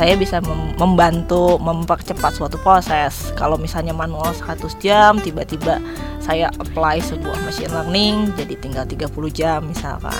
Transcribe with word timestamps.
saya 0.00 0.16
bisa 0.16 0.40
mem 0.40 0.72
membantu 0.80 1.60
mempercepat 1.60 2.32
suatu 2.32 2.56
proses. 2.64 3.36
Kalau 3.36 3.60
misalnya 3.60 3.92
manual 3.92 4.32
100 4.32 4.80
jam, 4.80 5.20
tiba-tiba 5.20 5.76
saya 6.24 6.48
apply 6.56 7.04
sebuah 7.04 7.36
machine 7.44 7.68
learning 7.68 8.32
jadi 8.32 8.56
tinggal 8.56 8.88
30 8.88 9.12
jam 9.28 9.60
misalkan. 9.68 10.16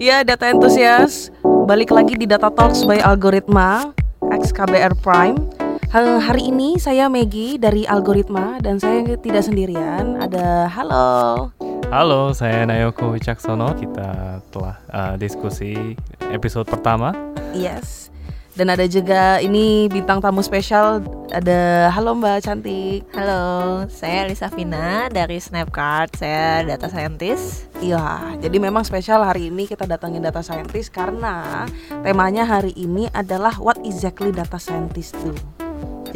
Ya, 0.00 0.24
data 0.24 0.48
entusias. 0.48 1.28
Balik 1.68 1.92
lagi 1.92 2.16
di 2.16 2.24
Data 2.24 2.48
Talks 2.48 2.88
by 2.88 3.04
Algoritma 3.04 3.92
XKBR 4.32 4.96
Prime. 5.04 5.45
Hari 5.94 6.50
ini 6.50 6.82
saya 6.82 7.06
Maggie 7.06 7.62
dari 7.62 7.86
Algoritma 7.86 8.58
dan 8.58 8.82
saya 8.82 9.06
tidak 9.22 9.46
sendirian. 9.46 10.18
Ada 10.18 10.66
halo. 10.66 11.54
Halo, 11.94 12.34
saya 12.34 12.66
Nayoko 12.66 13.14
Wicaksono. 13.14 13.70
Kita 13.78 14.42
telah 14.50 14.76
uh, 14.90 15.14
diskusi 15.14 15.94
episode 16.34 16.66
pertama. 16.66 17.14
Yes. 17.54 18.10
Dan 18.58 18.72
ada 18.72 18.82
juga 18.88 19.38
ini 19.38 19.86
bintang 19.86 20.18
tamu 20.18 20.42
spesial 20.42 21.04
ada 21.30 21.92
halo 21.94 22.18
Mbak 22.18 22.38
cantik. 22.42 23.06
Halo, 23.14 23.84
saya 23.86 24.26
Lisa 24.26 24.50
Vina 24.50 25.06
dari 25.06 25.38
Snapcard. 25.38 26.18
Saya 26.18 26.66
data 26.66 26.90
scientist. 26.90 27.70
Iya, 27.78 28.34
jadi 28.42 28.56
memang 28.58 28.82
spesial 28.82 29.22
hari 29.22 29.54
ini 29.54 29.70
kita 29.70 29.86
datangin 29.86 30.24
data 30.24 30.42
scientist 30.42 30.90
karena 30.90 31.68
temanya 32.02 32.42
hari 32.42 32.74
ini 32.74 33.06
adalah 33.14 33.54
what 33.62 33.78
exactly 33.86 34.34
data 34.34 34.58
scientist 34.58 35.14
tuh. 35.20 35.55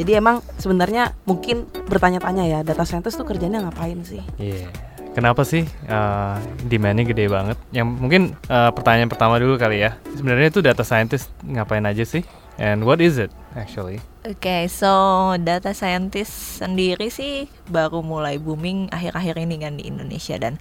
Jadi 0.00 0.16
emang 0.16 0.40
sebenarnya 0.56 1.12
mungkin 1.28 1.68
bertanya-tanya 1.84 2.44
ya, 2.48 2.58
data 2.64 2.88
scientist 2.88 3.20
tuh 3.20 3.28
kerjanya 3.28 3.60
ngapain 3.68 4.00
sih? 4.00 4.24
Iya. 4.40 4.64
Yeah. 4.64 4.72
Kenapa 5.10 5.42
sih 5.42 5.66
uh, 5.90 6.38
demandnya 6.64 7.04
gede 7.04 7.28
banget? 7.28 7.60
Yang 7.74 7.86
mungkin 8.00 8.22
uh, 8.48 8.72
pertanyaan 8.72 9.10
pertama 9.12 9.36
dulu 9.36 9.60
kali 9.60 9.84
ya. 9.84 10.00
Sebenarnya 10.16 10.48
itu 10.48 10.64
data 10.64 10.86
scientist 10.86 11.28
ngapain 11.44 11.84
aja 11.84 12.06
sih? 12.06 12.24
And 12.56 12.86
what 12.88 13.04
is 13.04 13.20
it 13.20 13.28
actually? 13.58 14.00
Oke, 14.24 14.40
okay, 14.40 14.62
so 14.70 14.88
data 15.36 15.76
scientist 15.76 16.62
sendiri 16.62 17.12
sih 17.12 17.50
baru 17.68 18.00
mulai 18.00 18.40
booming 18.40 18.88
akhir-akhir 18.88 19.36
ini 19.36 19.56
kan 19.60 19.76
di 19.76 19.90
Indonesia 19.90 20.36
dan 20.40 20.56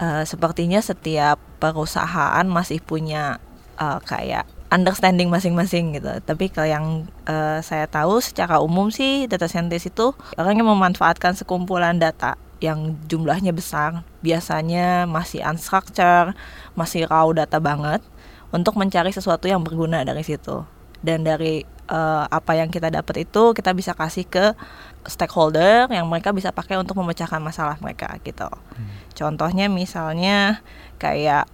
uh, 0.00 0.24
sepertinya 0.26 0.82
setiap 0.82 1.36
perusahaan 1.60 2.46
masih 2.46 2.80
punya 2.80 3.38
uh, 3.78 4.00
kayak 4.02 4.46
understanding 4.74 5.30
masing-masing 5.30 5.94
gitu. 5.94 6.10
Tapi 6.26 6.50
kalau 6.50 6.66
yang 6.66 6.86
uh, 7.30 7.62
saya 7.62 7.86
tahu 7.86 8.18
secara 8.18 8.58
umum 8.58 8.90
sih 8.90 9.30
data 9.30 9.46
scientist 9.46 9.94
itu 9.94 10.10
orang 10.34 10.58
yang 10.58 10.66
memanfaatkan 10.66 11.38
sekumpulan 11.38 12.02
data 12.02 12.34
yang 12.58 12.98
jumlahnya 13.06 13.54
besar, 13.54 14.02
biasanya 14.26 15.06
masih 15.06 15.46
unstructured, 15.46 16.34
masih 16.74 17.06
raw 17.06 17.30
data 17.30 17.62
banget 17.62 18.02
untuk 18.50 18.74
mencari 18.74 19.14
sesuatu 19.14 19.46
yang 19.46 19.62
berguna 19.62 20.02
dari 20.02 20.26
situ. 20.26 20.66
Dan 21.04 21.22
dari 21.22 21.62
uh, 21.92 22.24
apa 22.26 22.56
yang 22.56 22.72
kita 22.72 22.88
dapat 22.88 23.28
itu 23.28 23.52
kita 23.52 23.76
bisa 23.76 23.92
kasih 23.92 24.24
ke 24.24 24.56
stakeholder 25.04 25.92
yang 25.92 26.08
mereka 26.08 26.32
bisa 26.32 26.48
pakai 26.48 26.80
untuk 26.80 26.96
memecahkan 26.96 27.38
masalah 27.44 27.76
mereka 27.84 28.16
gitu. 28.24 28.48
Hmm. 28.48 28.88
Contohnya 29.12 29.68
misalnya 29.68 30.64
kayak 30.96 31.44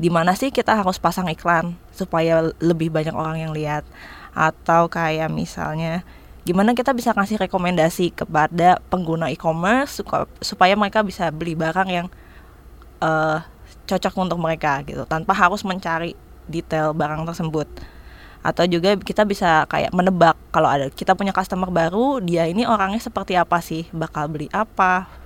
di 0.00 0.08
mana 0.08 0.32
sih 0.32 0.48
kita 0.48 0.80
harus 0.80 0.96
pasang 0.96 1.28
iklan 1.28 1.76
supaya 1.92 2.48
lebih 2.56 2.88
banyak 2.88 3.12
orang 3.12 3.36
yang 3.36 3.52
lihat? 3.52 3.84
Atau 4.32 4.88
kayak 4.88 5.28
misalnya 5.28 6.00
gimana 6.48 6.72
kita 6.72 6.96
bisa 6.96 7.12
kasih 7.12 7.36
rekomendasi 7.36 8.16
kepada 8.16 8.80
pengguna 8.88 9.28
e-commerce 9.28 10.00
supaya 10.40 10.72
mereka 10.72 11.04
bisa 11.04 11.28
beli 11.28 11.52
barang 11.52 11.88
yang 11.92 12.06
uh, 13.04 13.44
cocok 13.84 14.14
untuk 14.24 14.40
mereka 14.40 14.80
gitu. 14.88 15.04
Tanpa 15.04 15.36
harus 15.36 15.60
mencari 15.68 16.16
detail 16.48 16.96
barang 16.96 17.28
tersebut. 17.28 17.68
Atau 18.40 18.64
juga 18.64 18.96
kita 18.96 19.28
bisa 19.28 19.68
kayak 19.68 19.92
menebak 19.92 20.32
kalau 20.48 20.72
ada 20.72 20.88
kita 20.88 21.12
punya 21.12 21.36
customer 21.36 21.68
baru 21.68 22.24
dia 22.24 22.48
ini 22.48 22.64
orangnya 22.64 23.04
seperti 23.04 23.36
apa 23.36 23.60
sih? 23.60 23.84
Bakal 23.92 24.32
beli 24.32 24.48
apa 24.48 25.19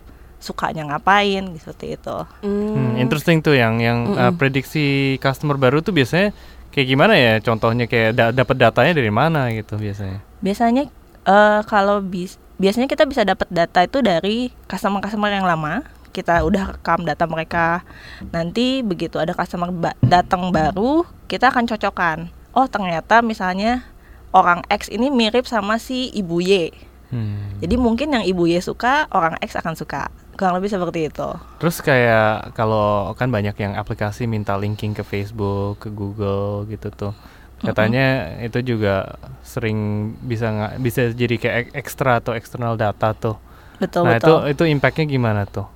sukanya 0.44 0.84
ngapain 0.84 1.49
seperti 1.56 1.97
itu. 1.97 2.16
Hmm, 2.44 3.00
interesting 3.00 3.41
tuh 3.41 3.56
yang 3.56 3.81
yang 3.81 4.05
mm 4.05 4.12
-mm. 4.12 4.21
Uh, 4.21 4.32
prediksi 4.37 5.16
customer 5.25 5.56
baru 5.56 5.81
tuh 5.81 5.97
biasanya 5.97 6.37
kayak 6.69 6.87
gimana 6.93 7.16
ya? 7.16 7.41
Contohnya 7.41 7.88
kayak 7.88 8.12
da 8.12 8.28
dapat 8.28 8.60
datanya 8.60 8.93
dari 8.93 9.09
mana 9.09 9.49
gitu 9.56 9.81
biasanya? 9.81 10.21
Biasanya 10.44 10.93
uh, 11.25 11.65
kalau 11.65 12.05
bis 12.05 12.37
biasanya 12.60 12.87
kita 12.87 13.09
bisa 13.09 13.27
dapat 13.27 13.49
data 13.50 13.82
itu 13.82 13.99
dari 14.05 14.53
customer-customer 14.71 15.32
yang 15.32 15.49
lama 15.49 15.82
kita 16.15 16.47
udah 16.47 16.78
rekam 16.78 17.03
data 17.03 17.26
mereka 17.26 17.82
nanti 18.31 18.87
begitu 18.87 19.19
ada 19.19 19.34
customer 19.34 19.75
ba 19.75 19.91
datang 19.99 20.55
baru 20.55 21.03
kita 21.26 21.50
akan 21.50 21.66
cocokkan 21.66 22.31
oh 22.55 22.71
ternyata 22.71 23.19
misalnya 23.26 23.82
orang 24.31 24.62
X 24.71 24.87
ini 24.87 25.11
mirip 25.11 25.50
sama 25.50 25.82
si 25.82 26.15
ibu 26.15 26.38
Y 26.38 26.71
hmm. 27.14 27.62
jadi 27.62 27.75
mungkin 27.78 28.19
yang 28.19 28.25
ibu 28.26 28.50
Y 28.50 28.58
suka 28.58 29.06
orang 29.14 29.38
X 29.38 29.54
akan 29.54 29.78
suka 29.78 30.10
kurang 30.34 30.58
lebih 30.58 30.70
seperti 30.70 31.08
itu. 31.08 31.28
Terus 31.62 31.78
kayak 31.80 32.52
kalau 32.58 33.14
kan 33.14 33.30
banyak 33.30 33.54
yang 33.56 33.78
aplikasi 33.78 34.26
minta 34.26 34.58
linking 34.58 34.92
ke 34.92 35.06
Facebook, 35.06 35.86
ke 35.86 35.88
Google 35.94 36.66
gitu 36.66 36.91
tuh. 36.91 37.14
Katanya 37.62 38.34
mm-hmm. 38.34 38.47
itu 38.50 38.58
juga 38.76 39.16
sering 39.41 40.10
bisa 40.20 40.52
nggak 40.52 40.72
bisa 40.82 41.00
jadi 41.14 41.36
kayak 41.38 41.62
ekstra 41.72 42.20
atau 42.20 42.36
eksternal 42.36 42.76
data 42.76 43.14
tuh. 43.14 43.38
Betul 43.81 44.04
nah, 44.04 44.19
betul. 44.19 44.50
itu 44.50 44.66
itu 44.69 44.75
impactnya 44.75 45.06
gimana 45.08 45.42
tuh? 45.48 45.66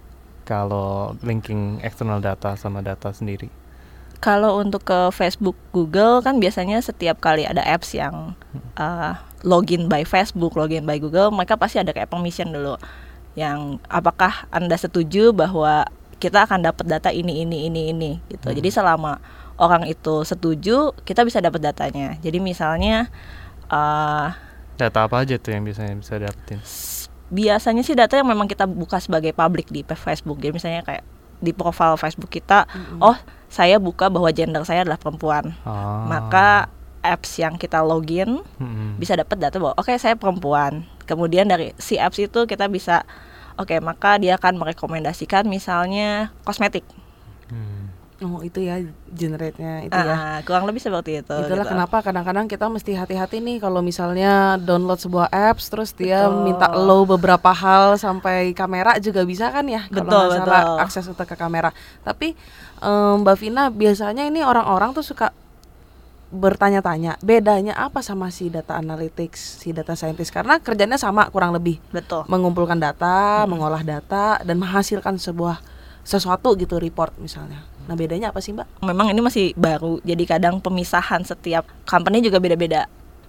Kalau 0.44 1.16
linking 1.24 1.80
eksternal 1.80 2.20
data 2.20 2.58
sama 2.58 2.84
data 2.84 3.14
sendiri? 3.14 3.48
Kalau 4.18 4.58
untuk 4.58 4.82
ke 4.82 5.14
Facebook, 5.14 5.54
Google 5.70 6.18
kan 6.26 6.42
biasanya 6.42 6.82
setiap 6.82 7.22
kali 7.22 7.46
ada 7.46 7.62
apps 7.62 7.94
yang 7.94 8.34
uh, 8.74 9.14
login 9.46 9.86
by 9.86 10.02
Facebook, 10.02 10.58
login 10.58 10.86
by 10.86 10.98
Google, 10.98 11.30
mereka 11.30 11.54
pasti 11.54 11.78
ada 11.78 11.94
kayak 11.94 12.10
permission 12.10 12.50
dulu. 12.50 12.74
Yang 13.38 13.78
apakah 13.86 14.50
anda 14.50 14.74
setuju 14.74 15.30
bahwa 15.30 15.86
kita 16.18 16.46
akan 16.46 16.66
dapat 16.66 16.86
data 16.90 17.14
ini 17.14 17.46
ini 17.46 17.70
ini 17.70 17.94
ini 17.94 18.10
gitu. 18.26 18.50
Hmm. 18.50 18.56
Jadi 18.58 18.68
selama 18.74 19.22
orang 19.58 19.86
itu 19.86 20.26
setuju, 20.26 20.90
kita 21.06 21.22
bisa 21.22 21.38
dapat 21.38 21.62
datanya. 21.62 22.18
Jadi 22.18 22.42
misalnya 22.42 23.06
uh, 23.70 24.34
data 24.78 25.06
apa 25.06 25.22
aja 25.22 25.38
tuh 25.38 25.54
yang 25.54 25.62
biasanya 25.66 25.94
bisa 25.98 26.18
dapetin? 26.18 26.58
Biasanya 27.28 27.82
sih 27.86 27.94
data 27.94 28.18
yang 28.18 28.26
memang 28.26 28.50
kita 28.50 28.66
buka 28.66 28.98
sebagai 28.98 29.30
publik 29.34 29.70
di 29.70 29.86
Facebook. 29.86 30.42
Jadi 30.42 30.52
misalnya 30.54 30.82
kayak 30.82 31.04
di 31.38 31.54
profil 31.54 31.94
Facebook 31.94 32.34
kita, 32.34 32.66
mm-hmm. 32.66 32.98
oh 32.98 33.14
saya 33.46 33.78
buka 33.78 34.10
bahwa 34.10 34.26
gender 34.34 34.66
saya 34.66 34.82
adalah 34.82 34.98
perempuan. 34.98 35.54
Ah. 35.62 36.02
Maka 36.06 36.72
apps 37.08 37.40
yang 37.40 37.56
kita 37.56 37.80
login 37.80 38.44
mm-hmm. 38.60 39.00
bisa 39.00 39.16
dapat 39.16 39.40
data 39.40 39.56
bahwa 39.56 39.72
oke 39.80 39.88
okay, 39.88 39.96
saya 39.96 40.14
perempuan. 40.20 40.84
Kemudian 41.08 41.48
dari 41.48 41.72
si 41.80 41.96
apps 41.96 42.20
itu 42.20 42.44
kita 42.44 42.68
bisa 42.68 43.08
oke 43.56 43.72
okay, 43.72 43.80
maka 43.80 44.20
dia 44.20 44.36
akan 44.36 44.60
merekomendasikan 44.60 45.48
misalnya 45.48 46.36
kosmetik. 46.44 46.84
Hmm. 47.48 47.88
Oh 48.18 48.42
itu 48.42 48.58
ya 48.66 48.82
generate-nya 49.14 49.86
itu 49.86 49.94
ya. 49.94 50.10
Ah, 50.10 50.38
kurang 50.42 50.66
lebih 50.66 50.82
seperti 50.82 51.22
itu. 51.22 51.36
Itulah 51.38 51.62
gitu. 51.62 51.70
kenapa 51.70 52.02
kadang-kadang 52.02 52.50
kita 52.50 52.66
mesti 52.66 52.98
hati-hati 52.98 53.38
nih 53.38 53.62
kalau 53.62 53.78
misalnya 53.78 54.58
download 54.58 54.98
sebuah 54.98 55.30
apps 55.30 55.70
terus 55.70 55.94
dia 55.94 56.26
betul. 56.26 56.42
minta 56.50 56.66
lo 56.74 57.06
beberapa 57.06 57.54
hal 57.54 57.94
sampai 57.94 58.50
kamera 58.58 58.98
juga 58.98 59.22
bisa 59.22 59.54
kan 59.54 59.62
ya 59.70 59.86
betul, 59.86 60.34
kalau 60.34 60.34
betul. 60.34 60.82
akses 60.82 61.06
untuk 61.06 61.30
ke 61.30 61.38
kamera. 61.38 61.70
Tapi 62.02 62.34
um, 62.82 63.22
Mbak 63.22 63.36
Vina 63.38 63.70
biasanya 63.70 64.26
ini 64.26 64.42
orang-orang 64.42 64.90
tuh 64.98 65.06
suka 65.06 65.30
bertanya-tanya 66.28 67.16
bedanya 67.24 67.72
apa 67.72 68.04
sama 68.04 68.28
si 68.28 68.52
data 68.52 68.76
analytics, 68.76 69.64
si 69.64 69.72
data 69.72 69.96
scientist 69.96 70.28
karena 70.28 70.60
kerjanya 70.60 71.00
sama 71.00 71.32
kurang 71.32 71.56
lebih. 71.56 71.80
Betul. 71.88 72.28
Mengumpulkan 72.28 72.76
data, 72.76 73.44
hmm. 73.44 73.48
mengolah 73.48 73.80
data 73.80 74.36
dan 74.44 74.60
menghasilkan 74.60 75.16
sebuah 75.16 75.60
sesuatu 76.04 76.56
gitu 76.56 76.76
report 76.76 77.16
misalnya. 77.20 77.64
Nah 77.88 77.96
bedanya 77.96 78.32
apa 78.32 78.40
sih 78.44 78.52
mbak? 78.52 78.68
Memang 78.84 79.12
ini 79.12 79.20
masih 79.24 79.46
baru, 79.56 80.00
jadi 80.04 80.24
kadang 80.24 80.60
pemisahan 80.60 81.24
setiap 81.24 81.64
company 81.88 82.20
juga 82.20 82.40
beda-beda. 82.40 82.88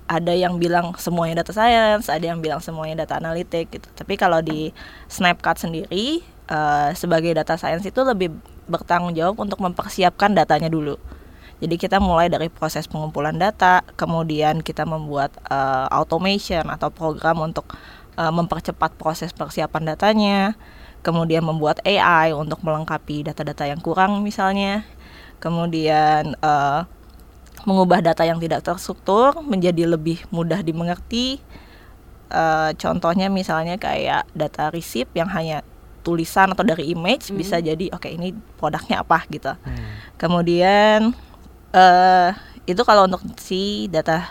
Ada 0.09 0.33
yang 0.33 0.57
bilang 0.57 0.97
semuanya 0.97 1.45
data 1.45 1.53
science, 1.53 2.09
ada 2.09 2.23
yang 2.23 2.41
bilang 2.41 2.59
semuanya 2.59 3.06
data 3.06 3.21
analitik 3.21 3.69
gitu. 3.71 3.88
Tapi 3.94 4.18
kalau 4.18 4.41
di 4.41 4.73
Snapchat 5.07 5.62
sendiri 5.63 6.25
uh, 6.50 6.91
sebagai 6.97 7.31
data 7.31 7.56
science 7.56 7.85
itu 7.85 8.01
lebih 8.01 8.33
bertanggung 8.65 9.13
jawab 9.13 9.38
untuk 9.38 9.62
mempersiapkan 9.62 10.33
datanya 10.33 10.68
dulu. 10.68 10.97
Jadi 11.59 11.75
kita 11.75 12.00
mulai 12.00 12.31
dari 12.31 12.47
proses 12.47 12.88
pengumpulan 12.88 13.35
data, 13.35 13.83
kemudian 14.00 14.63
kita 14.63 14.88
membuat 14.88 15.35
uh, 15.51 15.91
automation 15.91 16.63
atau 16.71 16.88
program 16.88 17.44
untuk 17.44 17.67
uh, 18.15 18.31
mempercepat 18.31 18.95
proses 18.95 19.35
persiapan 19.35 19.95
datanya 19.95 20.56
kemudian 21.00 21.44
membuat 21.44 21.79
AI 21.88 22.35
untuk 22.35 22.59
melengkapi 22.63 23.23
data-data 23.23 23.63
yang 23.67 23.79
kurang 23.79 24.19
misalnya, 24.19 24.83
kemudian 25.39 26.35
uh, 26.44 26.83
mengubah 27.63 28.03
data 28.03 28.23
yang 28.23 28.39
tidak 28.39 28.63
terstruktur 28.63 29.35
menjadi 29.44 29.88
lebih 29.88 30.23
mudah 30.31 30.63
dimengerti, 30.63 31.44
eh, 32.31 32.71
contohnya 32.79 33.27
misalnya 33.27 33.75
kayak 33.75 34.31
data 34.31 34.71
receipt 34.71 35.11
yang 35.11 35.27
hanya 35.27 35.59
tulisan 36.00 36.56
atau 36.56 36.63
dari 36.63 36.95
image 36.95 37.27
Mhm. 37.29 37.35
bisa 37.35 37.59
jadi 37.59 37.91
oke 37.91 38.07
ini 38.07 38.31
produknya 38.56 39.03
apa 39.03 39.27
gitu. 39.27 39.51
Hmm. 39.51 39.91
Kemudian 40.15 41.11
eh 41.74 42.31
itu 42.69 42.81
kalau 42.86 43.10
untuk 43.10 43.21
si 43.42 43.89
data 43.89 44.30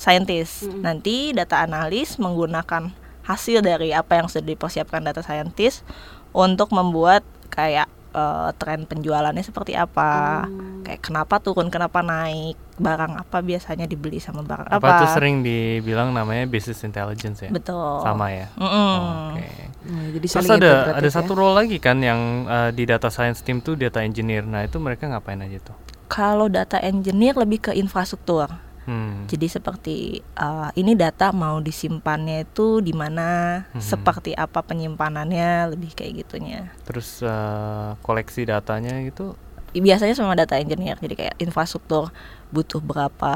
scientist. 0.00 0.64
Mm-mm. 0.64 0.80
Nanti 0.80 1.36
data 1.36 1.60
analis 1.60 2.16
menggunakan 2.16 2.88
hasil 3.26 3.60
dari 3.60 3.92
apa 3.92 4.16
yang 4.16 4.26
sudah 4.32 4.48
dipersiapkan 4.48 5.04
data 5.04 5.20
scientist 5.20 5.84
untuk 6.32 6.72
membuat 6.72 7.20
kayak 7.52 7.86
eh, 8.16 8.50
tren 8.56 8.88
penjualannya 8.88 9.44
seperti 9.44 9.76
apa. 9.76 10.46
Hmm. 10.48 10.80
Kayak 10.80 11.00
kenapa 11.04 11.36
turun, 11.38 11.68
kenapa 11.68 12.00
naik, 12.00 12.56
barang 12.80 13.20
apa 13.20 13.44
biasanya 13.44 13.84
dibeli 13.84 14.18
sama 14.18 14.40
barang 14.40 14.72
apa. 14.72 14.80
Apa 14.80 15.00
tuh 15.04 15.08
sering 15.12 15.44
dibilang 15.44 16.16
namanya 16.16 16.48
business 16.48 16.80
intelligence 16.80 17.44
ya? 17.44 17.50
Betul. 17.52 18.00
Sama 18.00 18.32
ya. 18.32 18.48
Mm-mm. 18.56 18.96
Oke. 19.36 19.48
Nah, 19.80 20.06
jadi 20.16 20.26
Terus 20.26 20.50
ada 20.50 20.72
ada 20.96 21.08
ya. 21.08 21.12
satu 21.12 21.32
role 21.36 21.54
lagi 21.60 21.76
kan 21.76 22.00
yang 22.00 22.48
eh, 22.48 22.70
di 22.72 22.88
data 22.88 23.12
science 23.12 23.44
team 23.44 23.60
tuh 23.60 23.76
data 23.76 24.00
engineer. 24.00 24.48
Nah, 24.48 24.64
itu 24.64 24.80
mereka 24.80 25.12
ngapain 25.12 25.38
aja 25.44 25.60
tuh? 25.60 25.76
Kalau 26.10 26.50
data 26.50 26.82
engineer 26.82 27.38
lebih 27.38 27.70
ke 27.70 27.72
infrastruktur. 27.72 28.50
Hmm. 28.90 29.30
Jadi 29.30 29.46
seperti 29.46 29.96
uh, 30.34 30.74
ini 30.74 30.98
data 30.98 31.30
mau 31.30 31.62
disimpannya 31.62 32.42
itu 32.42 32.82
di 32.82 32.90
mana, 32.90 33.62
Mhm. 33.70 33.78
seperti 33.78 34.34
apa 34.34 34.66
penyimpanannya, 34.66 35.70
lebih 35.70 35.94
kayak 35.94 36.26
gitunya. 36.26 36.74
Terus 36.82 37.22
eh, 37.22 37.90
koleksi 38.02 38.50
datanya 38.50 38.98
gitu 39.06 39.38
Biasanya 39.70 40.18
sama 40.18 40.34
data 40.34 40.58
engineer, 40.58 40.98
jadi 40.98 41.14
kayak 41.14 41.36
infrastruktur 41.38 42.10
butuh 42.50 42.82
berapa 42.82 43.30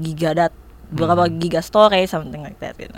giga 0.00 0.32
dat, 0.32 0.52
berapa 0.88 1.28
Hmm. 1.28 1.36
giga 1.36 1.60
storage, 1.60 2.08
something 2.08 2.40
like 2.40 2.56
that 2.56 2.72
gitu. 2.80 2.96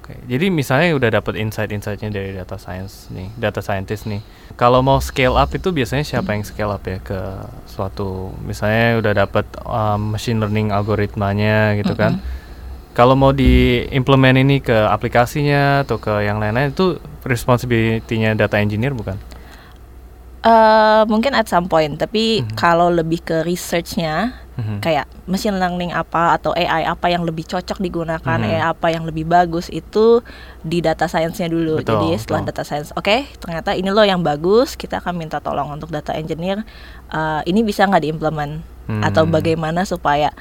Oke, 0.00 0.16
jadi 0.24 0.48
misalnya 0.48 0.96
udah 0.96 1.20
dapat 1.20 1.36
insight-insightnya 1.36 2.08
dari 2.08 2.32
data 2.32 2.56
science 2.56 3.12
nih, 3.12 3.28
data 3.36 3.60
scientist 3.60 4.08
nih. 4.08 4.24
Kalau 4.56 4.84
mau 4.84 5.00
scale 5.00 5.34
up 5.34 5.50
itu 5.54 5.72
biasanya 5.72 6.04
siapa 6.04 6.36
yang 6.36 6.44
scale 6.44 6.72
up 6.72 6.84
ya 6.86 6.98
ke 7.02 7.20
suatu, 7.66 8.30
misalnya 8.44 9.00
udah 9.00 9.12
dapat 9.26 9.46
um, 9.64 10.14
machine 10.14 10.38
learning 10.38 10.70
algoritmanya 10.70 11.74
gitu 11.80 11.96
kan. 11.96 12.20
Kalau 12.92 13.16
mau 13.16 13.32
diimplement 13.32 14.36
ini 14.36 14.60
ke 14.60 14.76
aplikasinya 14.76 15.80
atau 15.80 15.96
ke 15.96 16.28
yang 16.28 16.36
lain-lain 16.36 16.76
itu 16.76 17.00
responsibility-nya 17.24 18.36
data 18.36 18.60
engineer 18.60 18.92
bukan? 18.92 19.16
Eh, 20.42 21.02
mungkin 21.06 21.38
at 21.38 21.46
some 21.46 21.70
point, 21.70 21.94
tapi 22.02 22.42
Mhm. 22.42 22.58
kalau 22.58 22.90
lebih 22.90 23.22
ke 23.22 23.46
researchnya, 23.46 24.41
Mhm. 24.52 24.84
kayak 24.84 25.08
machine 25.24 25.56
learning 25.56 25.90
apa 25.90 26.36
atau 26.36 26.52
AI 26.52 26.84
apa 26.84 27.08
yang 27.08 27.24
lebih 27.24 27.48
cocok 27.48 27.80
digunakan, 27.80 28.36
Mhm. 28.36 28.48
AI 28.50 28.62
apa 28.68 28.92
yang 28.92 29.02
lebih 29.02 29.24
bagus 29.24 29.72
itu 29.72 30.20
di 30.60 30.78
data 30.78 31.08
science-nya 31.08 31.48
dulu. 31.48 31.80
Betul, 31.80 31.88
Jadi 31.88 32.08
setelah 32.20 32.44
betul. 32.44 32.50
data 32.52 32.62
science, 32.62 32.90
oke, 32.92 33.16
ternyata 33.38 33.72
ini 33.72 33.88
loh 33.88 34.04
yang 34.04 34.20
bagus, 34.20 34.76
kita 34.76 35.00
akan 35.00 35.16
minta 35.16 35.40
tolong 35.40 35.72
untuk 35.72 35.88
data 35.88 36.12
engineer. 36.12 36.64
eh, 37.08 37.40
ini 37.44 37.60
bisa 37.60 37.84
nggak 37.84 38.02
diimplement 38.02 38.64
atau 39.00 39.24
Hmm. 39.24 39.32
bagaimana 39.32 39.84
supaya 39.84 40.32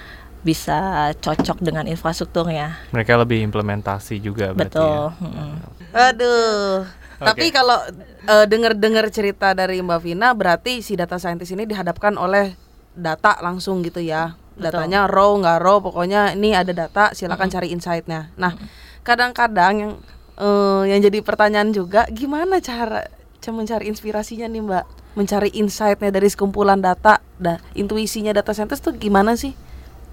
bisa 0.41 0.79
cocok 1.13 1.59
dengan 1.59 1.85
infrastrukturnya. 1.85 2.79
Mereka 2.89 3.13
lebih 3.15 3.43
implementasi 3.43 4.17
juga 4.17 4.51
berarti 4.51 4.79
Betul. 4.79 5.03
ya. 5.13 5.21
mm-mm. 5.21 5.51
Aduh. 5.93 6.87
Tapi 7.21 7.47
Oke. 7.47 7.53
kalau 7.53 7.77
eh, 8.21 8.45
dengar-dengar 8.45 9.05
cerita 9.09 9.53
dari 9.53 9.77
Mbak 9.79 9.99
Vina, 9.99 10.33
berarti 10.33 10.81
si 10.81 10.97
data 10.97 11.17
scientist 11.17 11.51
ini 11.51 11.65
dihadapkan 11.65 12.15
oleh 12.15 12.57
data 12.95 13.39
langsung 13.39 13.81
gitu 13.81 13.99
ya. 14.03 14.35
Betul. 14.55 14.67
Datanya 14.83 15.07
raw 15.07 15.31
nggak 15.31 15.57
raw, 15.63 15.77
pokoknya 15.79 16.35
ini 16.35 16.51
ada 16.53 16.75
data, 16.75 17.15
silakan 17.15 17.47
cari 17.49 17.71
insight-nya. 17.71 18.35
Nah, 18.35 18.53
kadang-kadang 19.01 19.73
yang 19.79 19.93
eh, 20.37 20.83
yang 20.91 20.99
jadi 21.01 21.23
pertanyaan 21.23 21.71
juga, 21.71 22.05
gimana 22.11 22.59
cara 22.59 23.07
cara 23.41 23.53
mencari 23.57 23.89
inspirasinya 23.89 24.45
nih 24.45 24.61
Mbak? 24.61 24.85
Mencari 25.17 25.49
insight-nya 25.57 26.13
dari 26.13 26.29
sekumpulan 26.29 26.77
data, 26.77 27.19
dah 27.41 27.57
intuisinya 27.73 28.35
data 28.35 28.53
scientist 28.53 28.85
tuh 28.85 28.93
gimana 28.93 29.33
sih? 29.33 29.57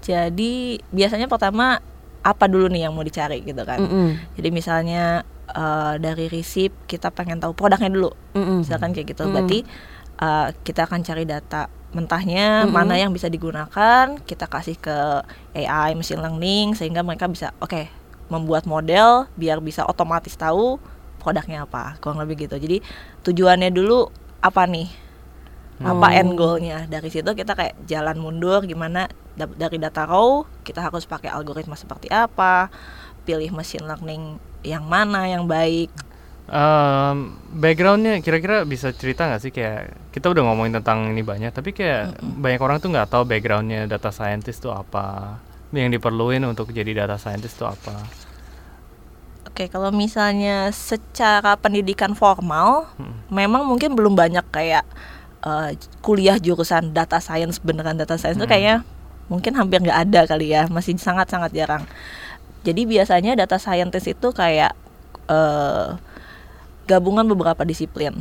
Jadi 0.01 0.79
biasanya 0.89 1.27
pertama 1.27 1.83
apa 2.19 2.45
dulu 2.47 2.67
nih 2.71 2.87
yang 2.87 2.95
mau 2.95 3.03
dicari 3.03 3.43
gitu 3.43 3.63
kan. 3.67 3.79
Mm-mm. 3.79 4.35
Jadi 4.39 4.49
misalnya 4.49 5.21
eh, 5.51 5.93
dari 5.99 6.25
receipt 6.31 6.73
kita 6.87 7.11
pengen 7.11 7.37
tahu 7.43 7.51
produknya 7.53 7.91
dulu. 7.91 8.11
Mm-mm. 8.33 8.63
misalkan 8.63 8.95
kayak 8.95 9.13
gitu 9.13 9.27
Hmm. 9.27 9.33
berarti 9.35 9.59
uh, 10.21 10.51
kita 10.63 10.85
akan 10.85 11.01
cari 11.01 11.23
data 11.25 11.67
mentahnya 11.89 12.65
Mm-mm. 12.65 12.73
mana 12.73 12.93
yang 12.95 13.09
bisa 13.09 13.25
digunakan 13.27 14.17
kita 14.23 14.45
kasih 14.45 14.77
ke 14.77 15.25
AI 15.57 15.97
machine 15.97 16.21
learning 16.21 16.77
sehingga 16.77 17.01
mereka 17.01 17.25
bisa 17.25 17.49
oke 17.57 17.89
membuat 18.29 18.69
model 18.69 19.25
biar 19.33 19.57
bisa 19.57 19.81
otomatis 19.89 20.37
tahu 20.37 20.77
produknya 21.17 21.65
apa 21.65 21.97
kurang 21.97 22.21
lebih 22.21 22.45
gitu 22.45 22.55
jadi 22.55 22.79
tujuannya 23.25 23.73
dulu 23.73 24.07
apa 24.39 24.69
nih 24.69 24.87
apa 25.79 26.07
Oh. 26.11 26.19
end 26.19 26.35
goalnya 26.35 26.85
dari 26.91 27.07
situ 27.07 27.31
kita 27.31 27.55
kayak 27.55 27.73
jalan 27.87 28.19
mundur 28.19 28.67
gimana 28.67 29.07
da- 29.33 29.47
dari 29.47 29.79
data 29.79 30.03
raw 30.03 30.43
kita 30.61 30.83
harus 30.83 31.07
pakai 31.07 31.31
algoritma 31.31 31.79
seperti 31.79 32.11
apa 32.11 32.67
pilih 33.23 33.49
machine 33.55 33.87
learning 33.87 34.37
yang 34.61 34.83
mana 34.83 35.25
yang 35.25 35.47
baik 35.47 35.87
Um, 36.49 37.37
backgroundnya 37.53 38.25
kira-kira 38.25 38.65
bisa 38.65 38.89
cerita 38.89 39.29
nggak 39.29 39.37
sih 39.37 39.53
kayak 39.53 39.93
kita 40.09 40.33
udah 40.33 40.49
ngomongin 40.49 40.81
tentang 40.81 41.13
ini 41.13 41.21
banyak 41.21 41.53
tapi 41.53 41.77
kayak 41.77 42.17
banyak 42.25 42.57
orang 42.57 42.81
tuh 42.81 42.89
nggak 42.89 43.05
tahu 43.05 43.21
backgroundnya 43.21 43.85
data 43.85 44.09
scientist 44.09 44.65
tuh 44.65 44.73
apa 44.73 45.37
yang 45.69 45.93
diperluin 45.93 46.41
untuk 46.49 46.73
jadi 46.73 47.05
data 47.05 47.21
scientist 47.21 47.53
tuh 47.53 47.69
apa 47.69 48.01
Oke, 49.45 49.69
kalau 49.69 49.89
misalnya 49.89 50.69
secara 50.73 51.53
pendidikan 51.53 52.13
formal, 52.13 52.89
Hmm. 52.97 53.13
memang 53.29 53.65
mungkin 53.65 53.93
belum 53.93 54.13
banyak 54.17 54.45
kayak 54.49 54.85
eh, 55.39 55.71
kuliah 56.01 56.35
jurusan 56.35 56.91
data 56.91 57.21
science 57.21 57.61
beneran 57.61 57.95
data 57.95 58.17
science 58.17 58.41
Hmm. 58.41 58.49
kayaknya 58.49 58.77
mungkin 59.27 59.53
hampir 59.53 59.79
nggak 59.79 59.99
ada 60.09 60.21
kali 60.25 60.51
ya, 60.51 60.65
masih 60.67 60.97
sangat-sangat 60.97 61.53
jarang. 61.53 61.83
Jadi 62.65 62.83
biasanya 62.83 63.37
data 63.37 63.55
scientist 63.55 64.09
itu 64.09 64.33
kayak 64.33 64.73
eh, 65.29 65.87
gabungan 66.89 67.29
beberapa 67.29 67.61
disiplin. 67.61 68.17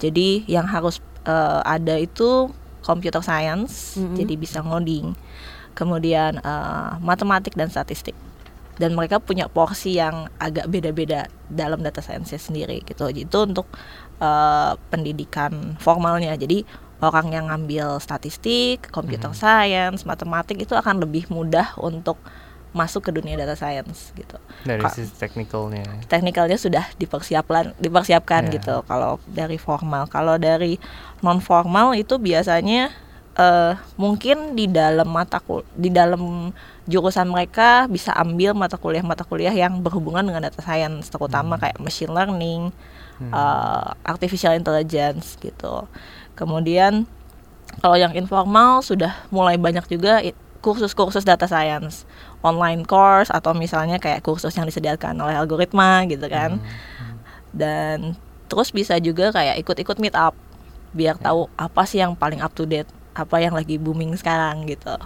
Jadi 0.00 0.48
yang 0.48 0.64
harus 0.64 1.04
eh, 1.26 1.60
ada 1.66 2.00
itu 2.00 2.48
computer 2.80 3.20
science, 3.20 3.98
Mhm. 3.98 4.14
jadi 4.16 4.34
bisa 4.38 4.58
ngoding, 4.62 5.12
kemudian 5.74 6.40
eh, 6.40 6.90
matematik 7.02 7.52
dan 7.52 7.68
statistik 7.68 8.16
dan 8.76 8.92
mereka 8.92 9.18
punya 9.18 9.48
porsi 9.48 9.96
yang 9.96 10.28
agak 10.36 10.68
beda-beda 10.68 11.26
dalam 11.48 11.80
data 11.80 11.98
science 12.00 12.32
sendiri 12.36 12.80
gitu. 12.86 13.10
Itu 13.10 13.44
untuk 13.44 13.68
eh, 14.16 14.72
pendidikan 14.88 15.76
formalnya. 15.76 16.32
Jadi 16.40 16.64
orang 17.04 17.28
yang 17.28 17.52
ngambil 17.52 18.00
statistik, 18.00 18.88
computer 18.88 19.28
Mhm. 19.28 19.36
science, 19.36 20.00
matematik 20.08 20.56
itu 20.56 20.72
akan 20.72 21.04
lebih 21.04 21.28
mudah 21.28 21.76
untuk 21.76 22.16
masuk 22.76 23.08
ke 23.08 23.10
dunia 23.10 23.34
data 23.34 23.56
science 23.56 24.12
gitu. 24.12 24.36
dari 24.62 24.84
sisi 24.92 25.08
teknikalnya 25.10 26.04
Teknikalnya 26.04 26.54
sudah 26.54 26.84
dipersiapkan 26.94 27.72
dipersiapkan 27.76 28.46
Ya. 28.46 28.60
gitu 28.60 28.84
kalau 28.84 29.16
dari 29.24 29.56
formal. 29.56 30.04
Kalau 30.06 30.36
dari 30.36 30.76
non 31.18 31.40
formal 31.40 31.96
itu 31.96 32.20
biasanya 32.20 32.92
eh, 33.34 33.72
mungkin 33.96 34.52
di 34.52 34.64
dalam 34.64 35.08
mata 35.08 35.40
kul 35.40 35.64
di 35.72 35.88
dalam 35.88 36.52
jurusan 36.84 37.28
mereka 37.28 37.84
bisa 37.86 38.12
ambil 38.12 38.52
mata 38.52 38.76
kuliah-mata 38.76 39.24
kuliah 39.24 39.52
yang 39.52 39.80
berhubungan 39.80 40.22
dengan 40.22 40.44
data 40.44 40.60
science 40.60 41.08
terutama 41.08 41.56
Hmm. 41.56 41.62
kayak 41.62 41.78
machine 41.80 42.12
learning, 42.12 42.72
Hmm. 43.16 43.32
eh, 43.32 43.88
artificial 44.04 44.52
intelligence 44.52 45.36
gitu. 45.36 45.84
Kemudian 46.32 47.04
kalau 47.80 47.96
yang 47.96 48.12
informal 48.12 48.80
sudah 48.80 49.24
mulai 49.28 49.56
banyak 49.56 49.84
juga 49.86 50.20
kursus-kursus 50.60 51.22
data 51.22 51.44
science, 51.44 52.08
online 52.44 52.84
course 52.84 53.32
atau 53.32 53.56
misalnya 53.56 53.96
kayak 54.00 54.24
kursus 54.24 54.52
yang 54.56 54.68
disediakan 54.68 55.16
oleh 55.20 55.36
algoritma 55.36 56.04
gitu 56.08 56.26
kan. 56.28 56.60
Hmm. 56.60 57.16
Dan 57.56 57.98
terus 58.46 58.70
bisa 58.70 58.96
juga 59.00 59.32
kayak 59.34 59.60
ikut-ikut 59.64 59.96
meet 59.98 60.14
up 60.14 60.36
biar 60.96 61.18
Ya. 61.20 61.32
tahu 61.32 61.50
apa 61.60 61.82
sih 61.84 62.00
yang 62.00 62.16
paling 62.16 62.40
up 62.40 62.52
to 62.56 62.64
date, 62.64 62.88
apa 63.12 63.36
yang 63.42 63.52
lagi 63.52 63.76
booming 63.76 64.16
sekarang 64.16 64.64
gitu. 64.64 64.96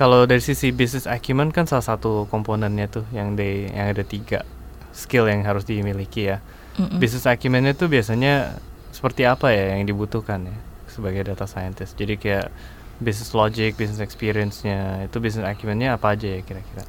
Kalau 0.00 0.24
dari 0.24 0.40
sisi 0.40 0.72
business 0.72 1.04
acumen 1.04 1.52
kan 1.52 1.68
salah 1.68 1.84
satu 1.84 2.24
komponennya 2.32 2.88
tuh 2.88 3.04
yang 3.12 3.36
di 3.36 3.68
yang 3.68 3.92
ada 3.92 4.00
tiga 4.00 4.48
skill 4.96 5.28
yang 5.28 5.44
harus 5.44 5.68
dimiliki 5.68 6.32
ya. 6.32 6.40
Mm-mm. 6.80 6.96
Business 6.96 7.28
acumen 7.28 7.68
itu 7.68 7.84
biasanya 7.84 8.56
seperti 8.90 9.28
apa 9.28 9.52
ya 9.52 9.76
yang 9.76 9.84
dibutuhkan 9.84 10.48
ya 10.48 10.56
sebagai 10.88 11.28
data 11.28 11.44
scientist. 11.44 11.94
Jadi 12.00 12.16
kayak 12.16 12.48
business 13.00 13.32
logic, 13.32 13.76
business 13.80 14.00
experience-nya 14.00 15.08
itu 15.08 15.16
business 15.24 15.46
acumen-nya 15.48 15.96
apa 15.96 16.14
aja 16.14 16.28
ya 16.36 16.40
kira-kira? 16.44 16.84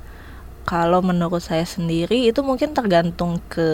Kalau 0.61 1.01
menurut 1.01 1.41
saya 1.41 1.65
sendiri 1.65 2.29
itu 2.29 2.45
mungkin 2.45 2.71
tergantung 2.77 3.41
ke 3.49 3.67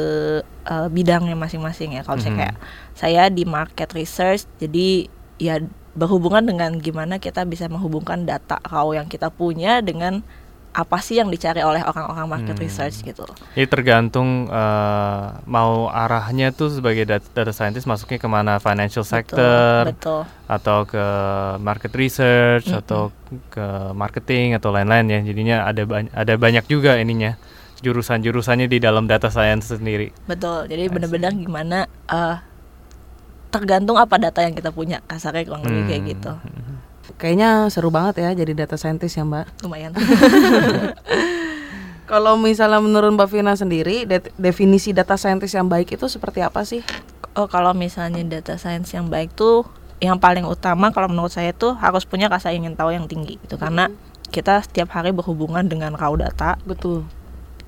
eh, 0.68 0.88
bidangnya 0.92 1.36
masing-masing 1.36 1.96
ya. 1.96 2.02
Kalau 2.08 2.16
misalnya 2.20 2.36
Mhm. 2.36 2.44
kayak 2.44 2.58
saya 2.96 3.24
di 3.28 3.44
market 3.44 3.90
research, 3.92 4.48
jadi 4.60 5.12
ya 5.38 5.56
berhubungan 5.98 6.46
dengan 6.46 6.72
gimana 6.78 7.18
kita 7.18 7.44
bisa 7.44 7.66
menghubungkan 7.68 8.24
data 8.24 8.62
raw 8.64 8.88
yang 8.94 9.10
kita 9.10 9.34
punya 9.34 9.82
dengan 9.82 10.22
apa 10.78 11.02
sih 11.02 11.18
yang 11.18 11.34
dicari 11.34 11.66
oleh 11.66 11.82
orang-orang 11.82 12.30
market 12.30 12.54
Hmm. 12.54 12.62
research 12.62 13.02
gitu. 13.02 13.26
Jadi 13.58 13.66
tergantung 13.66 14.46
eh, 14.46 15.26
mau 15.44 15.90
arahnya 15.90 16.54
tuh 16.54 16.70
sebagai 16.70 17.02
data, 17.04 17.26
data 17.34 17.50
scientist 17.50 17.90
masuknya 17.90 18.22
ke 18.22 18.30
mana 18.30 18.62
financial 18.62 19.02
sector 19.02 19.90
Betul. 19.90 20.30
atau 20.46 20.86
ke 20.86 21.02
market 21.58 21.90
research 21.92 22.70
Mm-mm. 22.70 22.82
atau 22.86 23.10
ke 23.50 23.66
marketing 23.92 24.54
atau 24.54 24.70
lain-lain 24.70 25.10
ya. 25.10 25.20
Jadinya 25.26 25.66
ada 25.66 25.82
bany- 25.82 26.14
ada 26.14 26.34
banyak 26.38 26.70
juga 26.70 26.94
ininya 26.96 27.42
jurusan-jurusannya 27.78 28.66
di 28.66 28.78
dalam 28.78 29.10
data 29.10 29.34
science 29.34 29.74
sendiri. 29.74 30.14
Betul. 30.30 30.70
Jadi 30.70 30.94
benar-benar 30.94 31.34
gimana 31.34 31.78
eh, 32.06 32.38
tergantung 33.48 33.98
apa 33.98 34.20
data 34.20 34.44
yang 34.44 34.54
kita 34.54 34.70
punya 34.70 35.02
kasarnya 35.02 35.42
kurang 35.42 35.66
lebih 35.66 35.84
kayak 35.88 36.02
Hmm. 36.02 36.12
gitu. 36.14 36.32
Kayaknya 37.18 37.70
seru 37.70 37.90
banget 37.90 38.22
ya 38.22 38.30
jadi 38.34 38.54
data 38.54 38.78
scientist 38.78 39.18
ya 39.18 39.26
Mbak. 39.26 39.66
Lumayan. 39.66 39.92
Kalau 42.08 42.40
misalnya 42.40 42.80
menurut 42.80 43.12
Mbak 43.12 43.28
Vina 43.28 43.52
sendiri, 43.52 44.08
de- 44.08 44.32
definisi 44.40 44.96
data 44.96 45.20
scientist 45.20 45.52
yang 45.52 45.68
baik 45.68 45.92
itu 45.92 46.08
seperti 46.08 46.40
apa 46.40 46.64
sih? 46.64 46.80
oh 47.38 47.46
kalau 47.46 47.70
misalnya 47.78 48.26
data 48.26 48.58
science 48.58 48.98
yang 48.98 49.14
baik 49.14 49.30
tuh 49.38 49.62
yang 50.02 50.18
paling 50.18 50.42
utama 50.42 50.90
kalau 50.90 51.06
menurut 51.06 51.30
saya 51.30 51.54
tuh 51.54 51.78
harus 51.78 52.02
punya 52.02 52.26
rasa 52.26 52.50
ingin 52.50 52.74
tahu 52.74 52.90
yang 52.90 53.06
tinggi 53.06 53.38
gitu 53.38 53.62
karena 53.62 53.94
kita 54.34 54.66
setiap 54.66 54.90
hari 54.90 55.14
berhubungan 55.14 55.70
dengan 55.70 55.94
raw 55.94 56.10
data 56.18 56.58
Betul. 56.66 57.06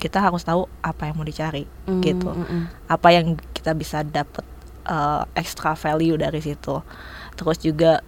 kita 0.02 0.26
harus 0.26 0.42
tahu 0.42 0.66
apa 0.82 1.14
yang 1.14 1.22
mau 1.22 1.26
dicari 1.26 1.70
Mm, 1.86 2.02
gitu 2.02 2.34
mm, 2.34 2.90
apa 2.90 3.08
yang 3.14 3.38
kita 3.54 3.78
bisa 3.78 4.02
dapat 4.02 4.42
eh, 4.90 5.22
extra 5.38 5.78
value 5.78 6.18
dari 6.18 6.42
situ 6.42 6.82
terus 7.38 7.62
juga 7.62 8.02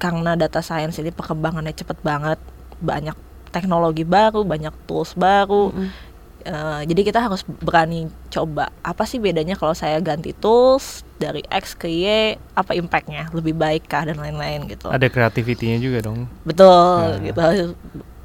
karena 0.00 0.32
data 0.34 0.64
science 0.64 0.96
ini 0.96 1.12
perkembangannya 1.12 1.76
cepet 1.76 2.00
banget 2.00 2.40
banyak 2.80 3.14
teknologi 3.52 4.08
baru 4.08 4.40
banyak 4.42 4.72
tools 4.88 5.12
baru. 5.12 5.70
Mm, 5.70 6.10
Eh, 6.40 6.82
jadi 6.88 7.00
kita 7.04 7.20
harus 7.20 7.44
berani 7.44 8.08
coba 8.32 8.72
apa 8.80 9.04
sih 9.04 9.20
bedanya 9.20 9.60
kalau 9.60 9.76
saya 9.76 10.00
ganti 10.00 10.32
tools 10.32 11.04
dari 11.20 11.44
X 11.52 11.76
ke 11.76 11.84
Y 11.84 12.40
apa 12.56 12.72
impactnya? 12.72 13.28
Lebih 13.36 13.52
baik 13.52 13.84
kah 13.84 14.08
dan 14.08 14.16
lain-lain 14.16 14.64
gitu. 14.64 14.88
Ada 14.88 15.12
creativity-nya 15.12 15.76
juga 15.76 16.00
dong. 16.00 16.24
betul 16.48 17.20
Nah. 17.20 17.20
gitu. 17.20 17.40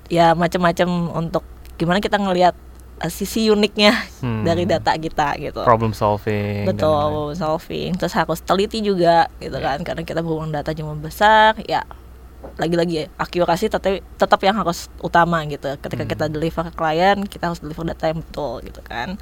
Ya 0.08 0.32
macam-macam 0.32 0.88
untuk 1.12 1.44
gimana 1.76 2.00
kita 2.00 2.16
ngelihat 2.16 2.56
eh, 2.98 3.10
sisi 3.10 3.48
uniknya 3.48 3.92
Hmm. 4.20 4.42
dari 4.42 4.64
data 4.64 4.96
kita 4.96 5.36
gitu 5.38 5.62
Problem 5.62 5.92
solving. 5.92 6.64
betul 6.66 7.34
solving 7.34 7.94
terus 7.94 8.14
harus 8.14 8.40
teliti 8.40 8.80
juga 8.80 9.28
gitu 9.38 9.56
kan 9.56 9.82
karena 9.82 10.02
kita 10.02 10.20
berhubungan 10.20 10.54
data 10.54 10.72
cuma 10.72 10.94
besar 10.94 11.56
ya 11.62 11.84
lagi-lagi 12.56 13.10
akurasi 13.16 13.68
tetap 13.68 13.90
tetap 14.16 14.40
yang 14.40 14.56
harus 14.56 14.88
utama 15.00 15.42
gitu 15.46 15.66
ketika 15.78 16.04
Hmm. 16.04 16.12
kita 16.12 16.26
deliver 16.28 16.64
ke 16.64 16.74
klien 16.74 17.18
kita 17.26 17.50
harus 17.50 17.60
deliver 17.60 17.84
data 17.86 18.06
yang 18.06 18.22
betul 18.22 18.62
gitu 18.62 18.82
kan 18.82 19.18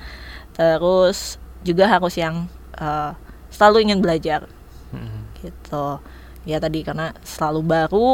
terus 0.51 1.38
juga 1.62 1.88
harus 1.88 2.13
yang 2.13 2.46
eh, 2.74 3.12
selalu 3.50 3.86
ingin 3.86 4.00
belajar 4.00 4.46
Hmm. 4.89 5.25
gitu 5.36 5.98
ya 6.44 6.58
tadi 6.58 6.82
karena 6.82 7.15
selalu 7.22 7.62
baru 7.63 8.10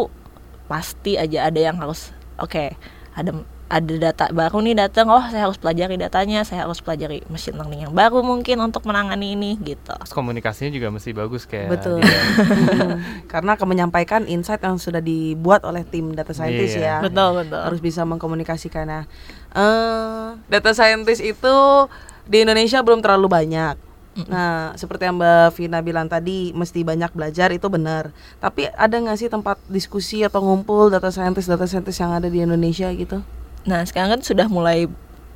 pasti 0.65 1.15
aja 1.15 1.43
ada 1.43 1.59
yang 1.59 1.75
harus 1.75 2.13
oke 2.37 2.71
ada 3.11 3.31
ada 3.69 3.93
data 4.01 4.25
baru 4.33 4.65
nih 4.65 4.73
datang 4.73 5.13
oh 5.13 5.21
saya 5.29 5.45
harus 5.45 5.61
pelajari 5.61 5.93
datanya 5.93 6.41
saya 6.41 6.65
harus 6.65 6.81
pelajari 6.81 7.21
machine 7.29 7.53
learning 7.53 7.85
yang 7.85 7.93
baru 7.93 8.25
mungkin 8.25 8.57
untuk 8.65 8.81
menangani 8.89 9.37
ini 9.37 9.61
gitu 9.61 9.93
Terus 9.93 10.09
komunikasinya 10.09 10.73
juga 10.73 10.89
mesti 10.89 11.13
bagus 11.13 11.45
kayak 11.45 11.77
Betul. 11.77 12.01
dia. 12.01 12.17
Karena 13.31 13.53
akan 13.53 13.67
menyampaikan 13.69 14.25
insight 14.25 14.65
yang 14.65 14.81
sudah 14.81 14.99
dibuat 14.99 15.61
oleh 15.69 15.85
tim 15.85 16.17
data 16.17 16.33
scientist 16.33 16.81
Iya. 16.81 16.97
ya. 16.99 17.05
betul 17.05 17.45
betul 17.45 17.61
Harus 17.61 17.77
bisa 17.77 18.01
mengkomunikasikannya. 18.09 19.05
Eh, 19.53 20.27
data 20.49 20.71
scientist 20.73 21.21
itu 21.21 21.55
di 22.25 22.41
Indonesia 22.41 22.81
belum 22.81 23.05
terlalu 23.05 23.29
banyak. 23.29 23.77
Nah, 24.27 24.75
seperti 24.75 25.07
yang 25.07 25.15
Mbak 25.15 25.55
Vina 25.55 25.79
bilang 25.79 26.11
tadi, 26.11 26.51
mesti 26.51 26.83
banyak 26.83 27.15
belajar 27.15 27.55
itu 27.55 27.71
benar. 27.71 28.11
Tapi 28.43 28.67
ada 28.67 28.91
nggak 28.91 29.15
sih 29.15 29.31
tempat 29.31 29.55
diskusi 29.71 30.27
atau 30.27 30.43
ngumpul 30.43 30.91
data 30.91 31.07
scientist 31.07 31.47
data 31.47 31.63
scientist 31.63 32.03
yang 32.03 32.11
ada 32.11 32.27
di 32.27 32.43
Indonesia 32.43 32.91
gitu? 32.91 33.23
Nah 33.63 33.81
sekarang 33.81 34.09
kan 34.11 34.21
sudah 34.21 34.47
mulai 34.47 34.87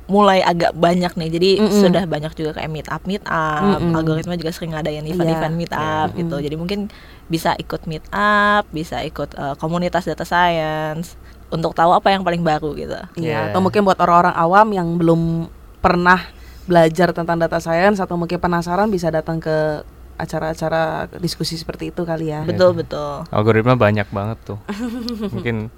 mulai 0.04 0.40
agak 0.40 0.76
banyak 0.76 1.08
nih 1.10 1.30
jadi 1.30 1.50
Mm-mm. 1.58 1.80
sudah 1.80 2.04
banyak 2.04 2.32
juga 2.32 2.52
kayak 2.52 2.68
meet 2.68 2.88
up 2.88 3.02
meet 3.04 3.24
up 3.24 3.80
Mm-mm. 3.80 3.96
algoritma 3.96 4.36
juga 4.36 4.52
sering 4.52 4.72
ngadain 4.72 5.00
event-event 5.02 5.48
Iya. 5.50 5.58
meet 5.58 5.72
up 5.72 6.08
Iya. 6.10 6.18
gitu 6.18 6.34
Mm-mm. 6.34 6.44
jadi 6.44 6.56
mungkin 6.56 6.80
bisa 7.24 7.56
ikut 7.56 7.84
meet 7.84 8.04
up 8.12 8.68
bisa 8.68 9.00
ikut 9.00 9.32
eh, 9.32 9.54
komunitas 9.56 10.04
data 10.04 10.22
science 10.22 11.16
untuk 11.48 11.72
tahu 11.72 11.90
apa 11.90 12.10
yang 12.10 12.20
paling 12.20 12.40
baru 12.40 12.72
gitu 12.74 12.92
Iya, 13.16 13.24
Yeah. 13.24 13.42
atau 13.48 13.60
mungkin 13.60 13.80
buat 13.82 13.96
orang-orang 13.96 14.34
awam 14.34 14.66
yang 14.70 14.88
belum 14.94 15.48
pernah 15.80 16.20
belajar 16.64 17.12
tentang 17.12 17.36
data 17.36 17.56
science 17.56 17.96
atau 17.96 18.14
mungkin 18.14 18.36
penasaran 18.36 18.88
bisa 18.88 19.08
datang 19.08 19.36
ke 19.36 19.84
acara-acara 20.14 21.10
diskusi 21.18 21.54
seperti 21.54 21.90
itu 21.90 22.02
kali 22.02 22.30
ya. 22.30 22.40
betul 22.42 22.70
betul 22.72 23.26
Algoritma 23.28 23.74
banyak 23.74 24.06
banget 24.08 24.38
tuh. 24.44 24.58
Mungkin 25.34 25.68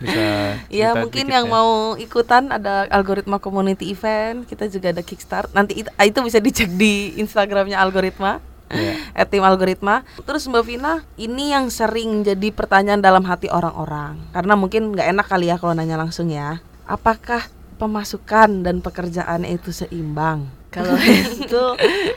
bisa 0.00 0.58
Iya, 0.68 0.90
cerita 0.90 1.00
mungkin 1.06 1.26
yang 1.30 1.46
ya. 1.46 1.52
mau 1.54 1.70
ikutan 1.94 2.50
ada 2.50 2.90
algoritma 2.90 3.38
community 3.38 3.94
event, 3.94 4.42
kita 4.46 4.66
juga 4.66 4.90
ada 4.90 5.02
kickstart. 5.02 5.54
Nanti 5.54 5.84
itu, 5.84 5.90
itu 5.90 6.18
bisa 6.24 6.38
dicek 6.42 6.70
di 6.74 7.14
Instagramnya 7.18 7.78
algoritma. 7.78 8.42
At 9.14 9.30
tim 9.30 9.44
algoritma. 9.44 10.02
Terus 10.26 10.50
Mbak 10.50 10.64
Vina, 10.66 10.94
ini 11.14 11.54
yang 11.54 11.70
sering 11.70 12.26
jadi 12.26 12.50
pertanyaan 12.50 12.98
dalam 12.98 13.22
hati 13.22 13.46
orang-orang. 13.46 14.18
Karena 14.34 14.54
mungkin 14.58 14.90
nggak 14.96 15.08
enak 15.14 15.26
kali 15.30 15.52
ya 15.52 15.60
kalau 15.60 15.76
nanya 15.76 15.94
langsung 16.00 16.32
ya. 16.32 16.58
Apakah 16.88 17.46
pemasukan 17.78 18.64
dan 18.66 18.80
pekerjaan 18.82 19.46
itu 19.46 19.70
seimbang? 19.70 20.48
Kalau 20.74 20.98
itu 21.38 21.64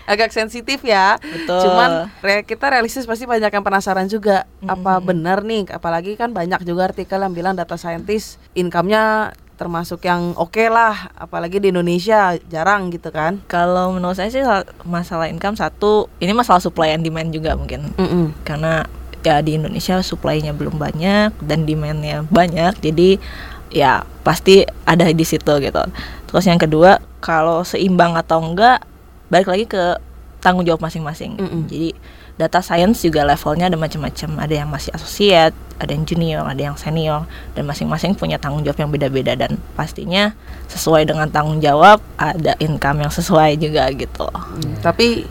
Agak 0.04 0.32
sensitif 0.32 0.82
ya. 0.82 1.22
betul 1.22 1.62
Cuman 1.62 1.90
re- 2.20 2.42
kita 2.42 2.68
realistis 2.68 3.04
pasti 3.04 3.24
banyak 3.24 3.48
yang 3.48 3.62
penasaran 3.62 4.08
juga. 4.08 4.44
Apa 4.62 4.98
Mm-mm. 4.98 5.06
benar 5.06 5.38
nih? 5.42 5.70
Apalagi 5.70 6.16
kan 6.16 6.32
banyak 6.32 6.64
juga 6.64 6.88
artikel 6.88 7.20
yang 7.20 7.32
bilang 7.32 7.54
data 7.54 7.76
scientist 7.76 8.42
income-nya 8.54 9.30
termasuk 9.54 10.02
yang 10.02 10.34
oke 10.34 10.64
lah. 10.66 11.12
Apalagi 11.14 11.60
di 11.60 11.70
Indonesia 11.70 12.34
jarang 12.46 12.90
gitu 12.90 13.10
kan. 13.10 13.42
kalau 13.46 13.92
menurut 13.92 14.14
saya 14.14 14.28
sih 14.28 14.42
sal- 14.42 14.66
masalah 14.84 15.28
income 15.28 15.54
satu 15.54 16.10
ini 16.18 16.32
masalah 16.32 16.60
supply 16.60 16.92
and 16.92 17.02
demand 17.02 17.30
juga 17.30 17.54
mungkin 17.54 17.94
Mm-mm. 17.94 18.34
karena 18.42 18.86
ya 19.20 19.42
di 19.42 19.54
Indonesia 19.54 20.00
supply-nya 20.00 20.52
belum 20.52 20.78
banyak 20.78 21.36
dan 21.42 21.68
demand-nya 21.68 22.24
banyak 22.26 22.80
jadi 22.80 23.20
ya 23.68 23.94
pasti 24.24 24.64
ada 24.82 25.04
di 25.06 25.22
situ 25.22 25.52
gitu 25.60 25.84
terus 26.28 26.46
yang 26.46 26.60
kedua 26.60 27.00
kalau 27.24 27.64
seimbang 27.64 28.14
atau 28.20 28.44
enggak 28.44 28.84
balik 29.28 29.48
lagi 29.48 29.66
ke 29.66 29.98
tanggung 30.44 30.64
jawab 30.64 30.80
masing-masing. 30.86 31.36
Mm-mm. 31.36 31.66
jadi 31.68 31.92
data 32.38 32.62
science 32.62 33.02
juga 33.02 33.26
levelnya 33.26 33.66
ada 33.66 33.76
macam-macam. 33.76 34.30
Ada 34.46 34.54
yang 34.64 34.70
masih 34.70 34.94
associate 34.94 35.58
ada 35.78 35.94
yang 35.94 36.06
junior 36.06 36.46
ada 36.46 36.62
yang 36.62 36.78
senior. 36.78 37.26
Dan 37.58 37.66
masing-masing 37.66 38.14
punya 38.14 38.38
tanggung 38.38 38.62
jawab 38.62 38.78
yang 38.78 38.94
beda-beda. 38.94 39.34
Dan 39.34 39.58
pastinya 39.74 40.38
sesuai 40.70 41.10
dengan 41.10 41.28
tanggung 41.34 41.58
jawab 41.58 41.98
ada 42.16 42.54
income 42.62 43.02
yang 43.02 43.12
sesuai 43.12 43.58
juga 43.58 43.90
gitu. 43.90 44.30
Hmm, 44.30 44.78
Tapi 44.86 45.26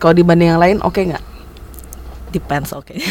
kalau 0.00 0.16
dibanding 0.16 0.56
yang 0.56 0.60
lain 0.60 0.78
oke 0.80 0.96
nggak? 0.96 1.24
depends 2.30 2.70
oke. 2.72 2.94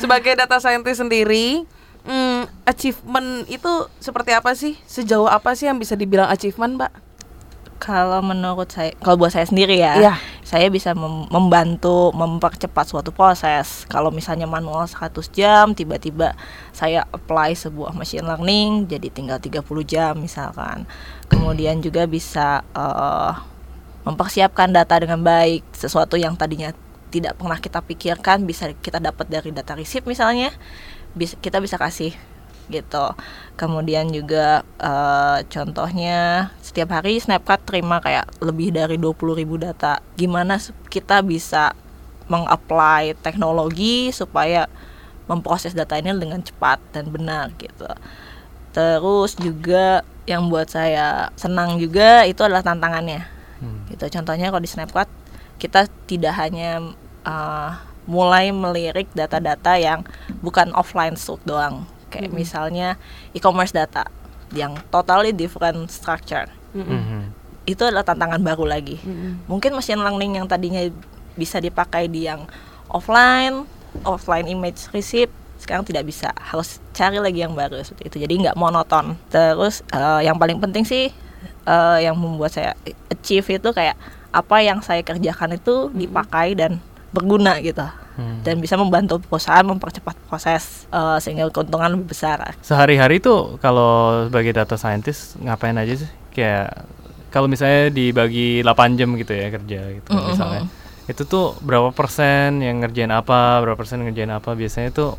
Sebagai 0.00 0.32
data 0.34 0.56
scientist 0.56 1.04
sendiri, 1.04 1.68
hmm, 2.08 2.42
achievement 2.64 3.44
itu 3.46 3.70
seperti 4.00 4.32
apa 4.32 4.56
sih? 4.56 4.80
Sejauh 4.88 5.28
apa 5.28 5.52
sih 5.52 5.68
yang 5.68 5.76
bisa 5.76 5.94
dibilang 5.94 6.26
achievement, 6.26 6.80
Mbak? 6.80 6.92
Kalau 7.78 8.18
menurut 8.26 8.66
saya, 8.74 8.90
kalau 8.98 9.14
buat 9.14 9.30
saya 9.30 9.46
sendiri 9.46 9.78
ya, 9.78 9.94
Iya. 9.94 10.14
saya 10.42 10.66
bisa 10.66 10.98
mem- 10.98 11.30
membantu 11.30 12.10
mempercepat 12.10 12.90
suatu 12.90 13.14
proses. 13.14 13.86
Kalau 13.86 14.10
misalnya 14.10 14.50
manual 14.50 14.90
100 14.90 15.30
jam, 15.30 15.70
tiba-tiba 15.78 16.34
saya 16.74 17.06
apply 17.14 17.54
sebuah 17.54 17.94
machine 17.94 18.26
learning 18.26 18.90
jadi 18.90 19.06
tinggal 19.14 19.38
30 19.38 19.86
jam 19.86 20.18
misalkan. 20.18 20.90
Kemudian 21.30 21.78
juga 21.78 22.02
bisa 22.10 22.66
eh, 22.74 23.32
mempersiapkan 24.02 24.74
data 24.74 24.98
dengan 24.98 25.22
baik, 25.22 25.62
sesuatu 25.70 26.18
yang 26.18 26.34
tadinya 26.34 26.74
tidak 27.08 27.38
pernah 27.38 27.56
kita 27.56 27.80
pikirkan 27.80 28.42
bisa 28.42 28.74
kita 28.82 28.98
dapat 28.98 29.30
dari 29.30 29.54
data 29.54 29.72
receipt 29.78 30.04
misalnya, 30.04 30.50
kita 31.18 31.58
bisa 31.58 31.74
kasih 31.74 32.14
gitu. 32.68 33.06
Kemudian 33.58 34.12
juga 34.12 34.62
eh, 34.78 35.38
contohnya 35.48 36.52
setiap 36.62 36.94
hari 36.94 37.18
Snapchat 37.18 37.64
terima 37.66 37.98
kayak 37.98 38.28
lebih 38.44 38.70
dari 38.70 39.00
20.000 39.00 39.58
data. 39.58 39.98
Gimana 40.14 40.60
kita 40.92 41.24
bisa 41.24 41.74
mengapply 42.28 43.16
teknologi 43.24 44.12
supaya 44.12 44.68
memproses 45.26 45.72
data 45.72 45.96
ini 45.96 46.12
dengan 46.14 46.44
cepat 46.44 46.78
dan 46.92 47.08
benar 47.08 47.50
gitu. 47.56 47.88
Terus 48.70 49.32
juga 49.40 50.04
yang 50.28 50.52
buat 50.52 50.68
saya 50.68 51.32
senang 51.40 51.80
juga 51.80 52.28
itu 52.28 52.44
adalah 52.44 52.60
tantangannya 52.60 53.38
Hmm. 53.58 53.90
gitu 53.90 54.06
contohnya 54.06 54.54
kalau 54.54 54.62
di 54.62 54.70
Snapchat 54.70 55.10
kita 55.58 55.90
tidak 56.06 56.34
hanya 56.38 56.94
uh, 57.26 57.74
mulai 58.08 58.48
melirik 58.50 59.06
data-data 59.12 59.76
yang 59.76 60.00
bukan 60.40 60.72
offline 60.72 61.14
source 61.14 61.44
doang 61.44 61.84
kayak 62.08 62.32
Mm-mm. 62.32 62.40
misalnya 62.40 62.96
e-commerce 63.36 63.76
data 63.76 64.08
yang 64.56 64.74
totally 64.88 65.36
different 65.36 65.92
structure 65.92 66.48
Mm-mm. 66.72 66.88
Mhm. 66.88 67.20
itu 67.68 67.84
adalah 67.84 68.08
tantangan 68.08 68.40
baru 68.40 68.64
lagi 68.64 68.96
Mm-mm. 69.04 69.44
mungkin 69.44 69.76
machine 69.76 70.00
learning 70.00 70.40
yang 70.40 70.48
tadinya 70.48 70.80
bisa 71.36 71.60
dipakai 71.60 72.08
di 72.08 72.24
yang 72.24 72.48
offline 72.88 73.68
offline 74.08 74.48
image 74.48 74.88
receipt 74.96 75.28
sekarang 75.60 75.84
tidak 75.84 76.08
bisa 76.08 76.32
harus 76.38 76.80
cari 76.96 77.20
lagi 77.20 77.44
yang 77.44 77.52
baru 77.52 77.82
seperti 77.84 78.08
itu 78.08 78.18
jadi 78.24 78.34
nggak 78.48 78.56
monoton 78.56 79.20
terus 79.28 79.84
eh, 79.92 80.24
yang 80.24 80.40
paling 80.40 80.56
penting 80.64 80.88
sih 80.88 81.12
eh, 81.68 81.98
yang 82.00 82.16
membuat 82.16 82.56
saya 82.56 82.72
achieve 83.12 83.60
itu 83.60 83.68
kayak 83.76 84.00
apa 84.32 84.56
yang 84.64 84.80
saya 84.80 85.04
kerjakan 85.04 85.60
itu 85.60 85.92
dipakai 85.92 86.56
dan 86.56 86.80
berguna 87.18 87.58
gitu 87.58 87.82
Hmm. 88.18 88.42
dan 88.42 88.58
bisa 88.58 88.74
membantu 88.74 89.22
perusahaan 89.22 89.62
mempercepat 89.62 90.18
proses 90.26 90.90
eh, 90.90 91.18
sehingga 91.22 91.46
keuntungan 91.50 91.94
lebih 91.94 92.10
besar 92.10 92.50
Sehari-hari 92.58 93.22
tuh 93.22 93.62
kalau 93.62 94.26
sebagai 94.26 94.50
data 94.50 94.74
scientist 94.74 95.38
ngapain 95.38 95.78
aja 95.78 96.02
sih? 96.02 96.10
Kayak 96.34 96.82
kalau 97.30 97.46
misalnya 97.46 97.94
dibagi 97.94 98.58
8 98.66 98.98
jam 98.98 99.14
gitu 99.14 99.30
ya 99.30 99.54
kerja 99.54 99.80
gitu 100.02 100.08
Mm-mm. 100.10 100.34
misalnya. 100.34 100.66
Itu 101.06 101.24
tuh 101.24 101.54
berapa 101.62 101.94
persen 101.94 102.58
yang 102.58 102.82
ngerjain 102.82 103.14
apa, 103.14 103.62
berapa 103.62 103.78
persen 103.78 104.02
ngerjain 104.02 104.34
apa 104.34 104.50
biasanya 104.52 104.90
tuh 104.90 105.14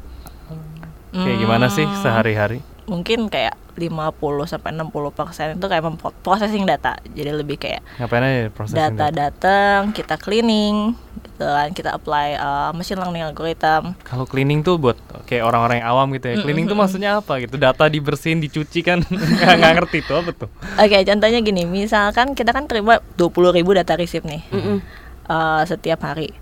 kayak 1.15 1.39
gimana 1.39 1.71
sih 1.71 1.87
Hmm. 1.87 2.03
sehari-hari? 2.03 2.59
mungkin 2.83 3.29
kayak 3.29 3.53
50 3.77 4.49
sampai 4.49 4.73
60 4.73 5.13
persen 5.13 5.53
itu 5.53 5.65
kayak 5.69 5.85
memprocessing 5.85 6.65
data 6.65 6.97
jadi 7.05 7.37
lebih 7.37 7.61
kayak 7.61 7.85
Ngapain 7.95 8.25
aja 8.25 8.49
proses 8.49 8.73
data 8.73 9.07
datang 9.13 9.93
kita 9.93 10.17
cleaning 10.17 10.97
gitu 11.39 11.47
kan 11.47 11.71
kita 11.71 11.95
apply 11.95 12.35
uh, 12.35 12.75
machine 12.75 12.99
learning 12.99 13.23
algorithm 13.23 13.95
Kalau 14.03 14.27
cleaning 14.27 14.59
tuh 14.59 14.75
buat 14.75 14.99
kayak 15.23 15.47
orang-orang 15.47 15.79
yang 15.79 15.87
awam 15.87 16.11
gitu 16.11 16.27
ya. 16.27 16.35
Cleaning 16.43 16.67
tuh 16.67 16.75
maksudnya 16.75 17.23
apa 17.23 17.39
gitu? 17.39 17.55
Data 17.55 17.87
dibersihin, 17.87 18.43
dicuci 18.43 18.83
kan 18.83 18.99
nggak 19.39 19.71
ngerti 19.79 20.03
tuh 20.03 20.19
apa 20.19 20.35
tuh? 20.35 20.49
oke 20.75 20.97
contohnya 21.07 21.39
gini 21.39 21.63
misalkan 21.63 22.35
kita 22.35 22.51
kan 22.51 22.67
terima 22.67 22.99
20.000 23.15 23.55
ribu 23.55 23.71
data 23.71 23.95
receipt 23.95 24.27
nih 24.27 24.43
Mm-mm. 24.51 24.83
uh, 25.31 25.63
setiap 25.63 26.03
hari 26.03 26.35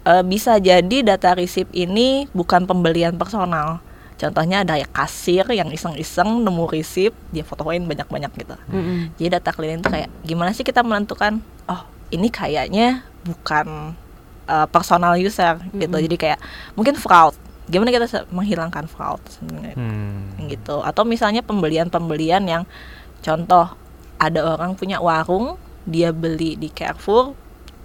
Uh, 0.00 0.24
bisa 0.24 0.56
jadi 0.56 1.04
data 1.04 1.36
receipt 1.36 1.68
ini 1.76 2.24
bukan 2.32 2.64
pembelian 2.64 3.20
personal 3.20 3.84
contohnya 4.16 4.64
ada 4.64 4.80
ya 4.80 4.88
kasir 4.88 5.44
yang 5.52 5.68
iseng-iseng 5.68 6.40
nemu 6.40 6.64
receipt 6.72 7.12
dia 7.28 7.44
fotoin 7.44 7.84
banyak-banyak 7.84 8.32
gitu 8.32 8.56
Mm-mm. 8.72 9.12
Jadi 9.20 9.28
data 9.28 9.52
cleaning 9.52 9.84
itu 9.84 9.92
kayak 9.92 10.08
gimana 10.24 10.56
sih 10.56 10.64
kita 10.64 10.80
menentukan 10.80 11.44
oh 11.68 11.84
ini 12.16 12.32
kayaknya 12.32 13.04
bukan 13.28 13.92
uh, 14.50 14.66
personal 14.66 15.14
user 15.14 15.62
gitu. 15.70 15.94
Mm-mm. 15.94 16.04
Jadi 16.10 16.16
kayak 16.18 16.38
mungkin 16.74 16.98
fraud. 16.98 17.38
Gimana 17.70 17.94
kita 17.94 18.26
menghilangkan 18.34 18.90
fraud 18.90 19.22
sebenarnya 19.30 19.78
Hmm. 19.78 20.34
gitu. 20.50 20.82
Atau 20.82 21.06
misalnya 21.06 21.46
pembelian-pembelian 21.46 22.42
yang 22.42 22.66
contoh 23.22 23.70
ada 24.18 24.40
orang 24.42 24.74
punya 24.74 24.98
warung, 24.98 25.54
dia 25.86 26.10
beli 26.10 26.58
di 26.58 26.66
Carrefour 26.66 27.38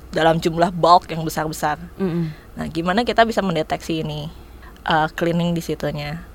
dalam 0.09 0.41
jumlah 0.41 0.73
bulk 0.73 1.13
yang 1.13 1.21
besar-besar. 1.21 1.77
Mm-mm. 2.01 2.33
Nah, 2.57 2.65
gimana 2.71 3.05
kita 3.05 3.21
bisa 3.29 3.45
mendeteksi 3.45 4.01
ini? 4.01 4.27
Uh, 4.85 5.05
cleaning 5.13 5.53
di 5.53 5.61
situnya. 5.61 6.25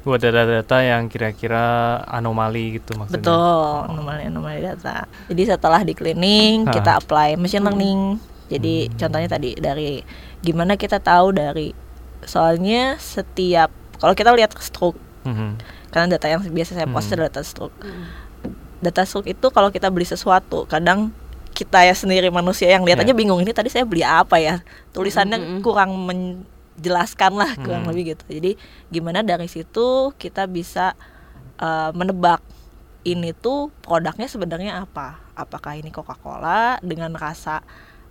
Buat 0.00 0.24
data-data 0.24 0.80
yang 0.80 1.12
kira-kira 1.12 2.00
anomali 2.08 2.80
gitu 2.80 2.96
maksudnya. 2.96 3.20
Betul, 3.20 3.74
anomali-anomali 3.92 4.64
data. 4.64 5.04
Jadi 5.28 5.42
setelah 5.44 5.84
di 5.84 5.92
cleaning, 5.92 6.64
Hah. 6.64 6.72
kita 6.72 6.90
apply 7.02 7.36
machine 7.36 7.60
learning. 7.60 8.16
Jadi 8.50 8.90
Hmm. 8.90 8.94
contohnya 8.98 9.28
tadi 9.30 9.54
dari 9.54 10.02
gimana 10.42 10.74
kita 10.74 10.98
tahu 10.98 11.30
dari 11.30 11.70
soalnya 12.20 12.98
setiap 12.98 13.70
kalau 13.96 14.12
kita 14.12 14.34
lihat 14.34 14.52
stroke 14.58 14.98
Mhm. 15.22 15.56
karena 15.88 16.06
data 16.16 16.26
yang 16.26 16.42
biasa 16.42 16.74
saya 16.74 16.88
post 16.90 17.08
Hmm. 17.08 17.14
adalah 17.16 17.30
data 17.30 17.42
stroke. 17.42 17.76
Data 18.80 19.02
stroke 19.04 19.28
itu 19.28 19.46
kalau 19.48 19.68
kita 19.68 19.88
beli 19.88 20.04
sesuatu, 20.04 20.64
kadang 20.66 21.12
kita 21.52 21.84
ya 21.84 21.92
sendiri 21.92 22.32
manusia 22.32 22.72
yang 22.72 22.82
lihat 22.82 23.04
Ya. 23.04 23.04
aja 23.04 23.12
bingung 23.12 23.36
ini 23.38 23.52
tadi 23.52 23.68
saya 23.68 23.84
beli 23.84 24.00
apa 24.00 24.40
ya. 24.40 24.64
Tulisannya 24.90 25.36
Mm-mm. 25.36 25.60
kurang 25.60 25.92
menjelaskan 26.00 27.36
lah, 27.36 27.52
kurang 27.60 27.84
Hmm. 27.84 27.90
lebih 27.92 28.16
gitu. 28.16 28.24
Jadi 28.26 28.56
gimana 28.88 29.20
dari 29.20 29.46
situ 29.46 30.10
kita 30.16 30.48
bisa 30.48 30.96
uh, 31.60 31.92
menebak 31.92 32.40
ini 33.04 33.36
tuh 33.36 33.68
produknya 33.84 34.24
sebenarnya 34.24 34.80
apa? 34.80 35.20
Apakah 35.36 35.76
ini 35.76 35.92
Coca-Cola 35.92 36.80
dengan 36.80 37.12
rasa 37.12 37.60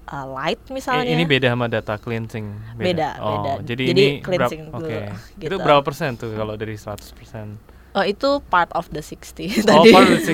uh, 0.09 0.25
light 0.27 0.59
Eh, 0.59 0.73
misalnya? 0.73 1.05
ini 1.07 1.23
beda 1.23 1.53
sama 1.53 1.65
data 1.65 1.95
cleansing. 1.95 2.45
Beda, 2.75 3.15
oh, 3.17 3.31
beda. 3.37 3.51
Jadi, 3.63 3.83
Jadi 3.87 4.01
ini 4.01 4.05
cleansing 4.19 4.61
dulu, 4.67 4.83
Oke. 4.83 4.99
Itu 5.37 5.45
gitu. 5.47 5.55
berapa 5.57 5.81
persen 5.81 6.17
tuh 6.17 6.33
kalau 6.33 6.53
dari 6.53 6.75
100 6.75 6.99
persen? 7.13 7.57
Oh 7.89 8.05
itu 8.05 8.37
part 8.47 8.69
of 8.73 8.85
the 8.89 9.01
60 9.01 9.65
Oh, 9.65 9.81
tadi. 9.81 9.89
part 9.89 10.05
of 10.05 10.21
the 10.21 10.33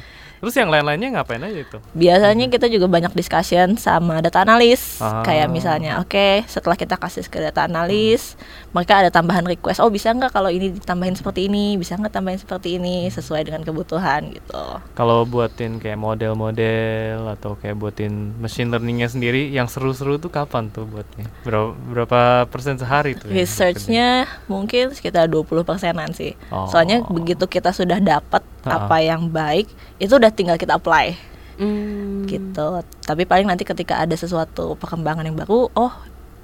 60. 0.00 0.21
Terus 0.42 0.58
yang 0.58 0.74
lain-lainnya 0.74 1.22
ngapain 1.22 1.38
aja 1.38 1.54
itu? 1.54 1.78
Biasanya 1.94 2.50
kita 2.50 2.66
juga 2.66 2.90
banyak 2.90 3.14
discussion 3.14 3.78
sama 3.78 4.18
data 4.18 4.42
analis. 4.42 4.98
Ah. 4.98 5.22
Kayak 5.22 5.54
misalnya, 5.54 6.02
oke, 6.02 6.42
setelah 6.50 6.74
kita 6.74 6.98
kasih 6.98 7.30
ke 7.30 7.38
data 7.38 7.70
analis, 7.70 8.34
mereka 8.74 9.06
ada 9.06 9.14
tambahan 9.14 9.46
request. 9.46 9.78
Oh, 9.78 9.86
bisa 9.86 10.10
nggak 10.10 10.34
kalau 10.34 10.50
ini 10.50 10.74
ditambahin 10.74 11.14
seperti 11.14 11.46
ini? 11.46 11.78
Bisa 11.78 11.94
nggak 11.94 12.10
tambahin 12.10 12.42
seperti 12.42 12.82
ini 12.82 13.06
sesuai 13.06 13.46
dengan 13.46 13.62
kebutuhan 13.62 14.34
gitu. 14.34 14.82
Kalau 14.98 15.22
buatin 15.22 15.78
kayak 15.78 16.02
model-model 16.02 17.38
atau 17.38 17.54
kayak 17.62 17.78
buatin 17.78 18.34
machine 18.42 18.74
learningnya 18.74 19.14
sendiri, 19.14 19.46
yang 19.46 19.70
seru-seru 19.70 20.18
tuh 20.18 20.34
kapan 20.34 20.74
tuh 20.74 20.90
buatnya? 20.90 21.30
Berapa, 21.46 21.70
berapa 21.86 22.20
persen 22.50 22.74
sehari 22.82 23.14
tuh? 23.14 23.30
Researchnya 23.30 24.26
mungkin 24.50 24.90
sekitar 24.90 25.30
20 25.30 25.62
persenan 25.62 26.10
sih. 26.10 26.34
Oh. 26.50 26.66
Soalnya 26.66 27.06
begitu 27.06 27.46
kita 27.46 27.70
sudah 27.70 28.02
dapat 28.02 28.42
Ah. 28.62 28.86
apa 28.86 29.02
yang 29.02 29.26
baik, 29.26 29.66
itu 29.98 30.12
udah 30.14 30.30
tinggal 30.30 30.56
kita 30.56 30.78
apply 30.78 31.14
Mm. 31.60 32.24
gitu. 32.26 32.80
Tapi 33.04 33.28
paling 33.28 33.44
nanti 33.44 33.62
ketika 33.62 34.00
ada 34.00 34.16
sesuatu 34.16 34.72
perkembangan 34.80 35.26
yang 35.28 35.36
baru, 35.36 35.68
oh 35.76 35.92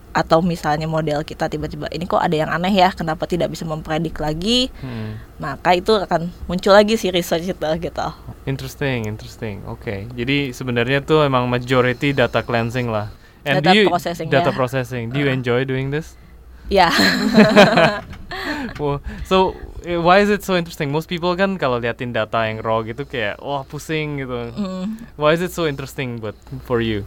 atau 0.09 0.43
misalnya 0.43 0.89
model 0.91 1.23
kita 1.23 1.47
tiba-tiba 1.47 1.87
ini 1.95 2.03
kok 2.09 2.19
ada 2.19 2.35
yang 2.35 2.51
aneh 2.51 2.75
ya, 2.75 2.91
kenapa 2.91 3.29
tidak 3.29 3.55
bisa 3.55 3.63
mempredik 3.63 4.19
lagi? 4.19 4.67
Hmm. 4.83 5.15
Maka 5.39 5.79
itu 5.79 5.95
akan 5.95 6.33
muncul 6.51 6.75
lagi 6.75 6.99
si 6.99 7.13
research 7.13 7.47
itu 7.47 7.69
gitu. 7.79 8.09
Interesting, 8.49 9.07
interesting. 9.07 9.63
Oke, 9.69 10.11
jadi 10.17 10.51
sebenarnya 10.51 11.05
tuh 11.05 11.23
emang 11.23 11.47
majority 11.47 12.17
data 12.17 12.43
cleansing 12.43 12.91
lah. 12.91 13.13
And 13.47 13.63
Data 13.63 13.71
do 13.71 13.79
you, 13.79 13.87
processing, 13.87 14.29
Data 14.29 14.51
ya. 14.51 14.57
processing. 14.57 15.05
Do 15.15 15.23
you 15.23 15.31
enjoy 15.31 15.63
doing 15.63 15.95
this? 15.95 16.19
Ya, 16.69 16.91
Well, 18.81 18.99
so 19.23 19.53
eh, 19.83 19.97
why 19.97 20.19
is 20.19 20.29
it 20.29 20.41
so 20.41 20.55
interesting? 20.55 20.89
Most 20.89 21.07
people 21.07 21.35
kan 21.35 21.57
kalau 21.57 21.77
liatin 21.77 22.11
data 22.11 22.45
yang 22.45 22.59
raw 22.59 22.81
gitu 22.81 23.03
kayak 23.03 23.39
wah 23.39 23.63
pusing 23.63 24.19
gitu. 24.19 24.51
mm, 24.51 25.15
Why 25.15 25.33
is 25.33 25.41
it 25.41 25.51
so 25.51 25.65
interesting 25.65 26.19
but 26.19 26.35
for 26.65 26.79
you? 26.79 27.03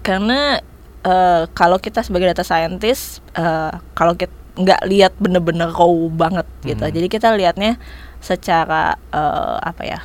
karena 0.00 0.58
eh, 1.02 1.42
kalau 1.52 1.78
kita 1.78 2.02
sebagai 2.02 2.26
data 2.28 2.42
scientist, 2.42 3.22
eh, 3.32 3.70
kalau 3.92 4.14
kita 4.14 4.30
nggak 4.52 4.82
lihat 4.84 5.12
bener-bener 5.16 5.70
raw 5.70 5.88
banget 6.08 6.44
gitu, 6.62 6.82
Mhm. 6.82 6.92
jadi 6.92 7.06
kita 7.08 7.28
lihatnya 7.32 7.78
secara 8.18 8.94
eh, 9.08 9.56
apa 9.60 9.82
ya, 9.82 10.00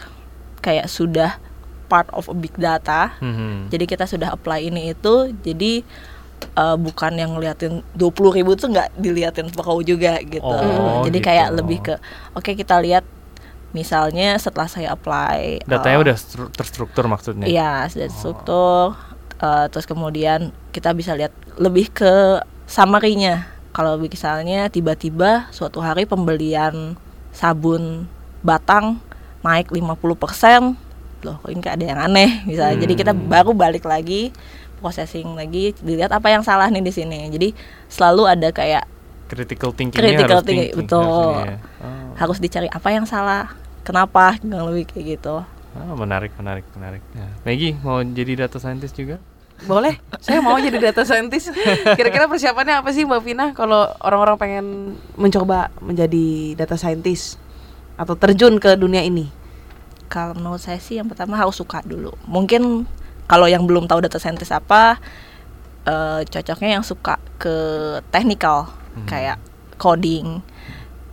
kayak 0.60 0.86
sudah 0.88 1.38
part 1.86 2.10
of 2.12 2.28
a 2.28 2.36
big 2.36 2.54
data. 2.54 3.15
Mhm. 3.17 3.70
jadi 3.70 3.86
kita 3.86 4.06
sudah 4.06 4.30
apply 4.30 4.60
ini 4.63 4.91
itu 4.91 5.13
jadi 5.39 5.82
eh, 6.38 6.78
bukan 6.78 7.13
yang 7.13 7.32
ngeliatin 7.32 7.82
20.000 7.91 8.38
ribu 8.38 8.52
tuh 8.54 8.69
nggak 8.69 8.89
diliatin 8.95 9.47
raw 9.54 9.78
juga 9.80 10.17
gitu 10.19 10.43
Oh, 10.43 11.04
jadi 11.04 11.17
gitu. 11.17 11.26
kayak 11.26 11.47
lebih 11.54 11.78
ke 11.82 11.93
oke 12.32 12.52
kita 12.54 12.78
lihat 12.78 13.04
misalnya 13.69 14.34
setelah 14.36 14.65
saya 14.65 14.91
apply 14.91 15.62
Datanya 15.63 15.97
eh, 15.97 16.04
udah 16.04 16.15
stru- 16.15 16.50
terstruktur 16.50 17.06
maksudnya. 17.06 17.45
iya 17.45 17.86
sudah 17.86 18.10
struktur 18.10 18.95
eh, 19.38 19.65
terus 19.67 19.86
kemudian 19.86 20.39
kita 20.71 20.91
bisa 20.91 21.13
lihat 21.13 21.30
lebih 21.56 21.91
ke 21.91 22.39
summary-nya 22.65 23.45
kalau 23.69 23.95
misalnya 23.95 24.67
tiba-tiba 24.67 25.45
suatu 25.50 25.78
hari 25.78 26.04
pembelian 26.04 26.97
sabun 27.30 28.10
batang 28.41 28.97
naik 29.39 29.69
50% 29.69 30.73
loh 31.19 31.38
ini 31.45 31.60
kayak 31.60 31.78
ada 31.78 31.86
yang 31.88 32.00
aneh 32.02 32.41
misalnya 32.43 32.78
jadi 32.80 32.93
kita 32.95 33.12
Hmm. 33.12 33.26
baru 33.28 33.52
balik 33.52 33.84
lagi 33.84 34.30
processing 34.78 35.34
lagi 35.34 35.74
dilihat 35.82 36.13
apa 36.13 36.30
yang 36.32 36.42
salah 36.46 36.70
nih 36.70 36.84
di 36.84 36.94
sini 36.94 37.28
jadi 37.34 37.52
selalu 37.92 38.24
ada 38.30 38.50
kayak 38.54 38.86
Critical 39.28 39.76
thinking 39.76 40.00
Critical 40.00 40.40
harus 40.40 40.48
thinking, 40.48 40.72
thinking, 40.72 40.88
betul. 40.88 41.04
harusnya 41.04 41.44
ya. 41.44 41.58
Oh. 41.84 42.12
harus 42.16 42.38
dicari 42.40 42.70
apa 42.72 42.90
yang 42.96 43.04
salah 43.04 43.52
kenapa 43.84 44.40
kurang 44.40 44.72
lebih 44.72 44.86
kayak 44.90 45.20
gitu 45.20 45.44
Ah, 45.78 45.94
menarik, 45.94 46.34
menarik, 46.42 46.66
menarik. 46.74 47.06
Ya. 47.13 47.30
Maggie 47.46 47.78
mau 47.86 48.02
jadi 48.02 48.34
data 48.34 48.58
scientist 48.58 48.98
juga? 48.98 49.22
Boleh, 49.70 50.02
saya 50.18 50.42
mau 50.42 50.58
jadi 50.58 50.74
data 50.90 51.06
scientist. 51.06 51.54
Kira-kira 52.02 52.26
persiapannya 52.26 52.82
apa 52.82 52.90
sih 52.90 53.06
Mbak 53.06 53.22
Vina 53.22 53.46
kalau 53.54 53.86
orang-orang 54.02 54.42
pengen 54.42 54.66
mencoba 55.13 55.70
menjadi 55.78 56.58
data 56.58 56.82
scientist 56.82 57.38
atau 57.94 58.18
terjun 58.18 58.58
ke 58.58 58.74
dunia 58.74 59.06
ini? 59.06 59.30
kalau 60.08 60.34
menurut 60.34 60.63
saya 60.63 60.80
sih 60.80 60.98
yang 60.98 61.08
pertama 61.12 61.36
harus 61.36 61.60
suka 61.60 61.84
dulu 61.84 62.16
mungkin 62.26 62.88
kalau 63.28 63.46
yang 63.46 63.63
belum 63.63 63.86
tahu 63.86 64.00
data 64.02 64.18
scientist 64.18 64.52
apa 64.52 64.98
eh, 65.84 66.22
cocoknya 66.24 66.80
yang 66.80 66.84
suka 66.84 67.16
ke 67.38 67.56
technical 68.10 68.72
Hmm. 68.98 69.06
kayak 69.06 69.38
coding 69.78 70.42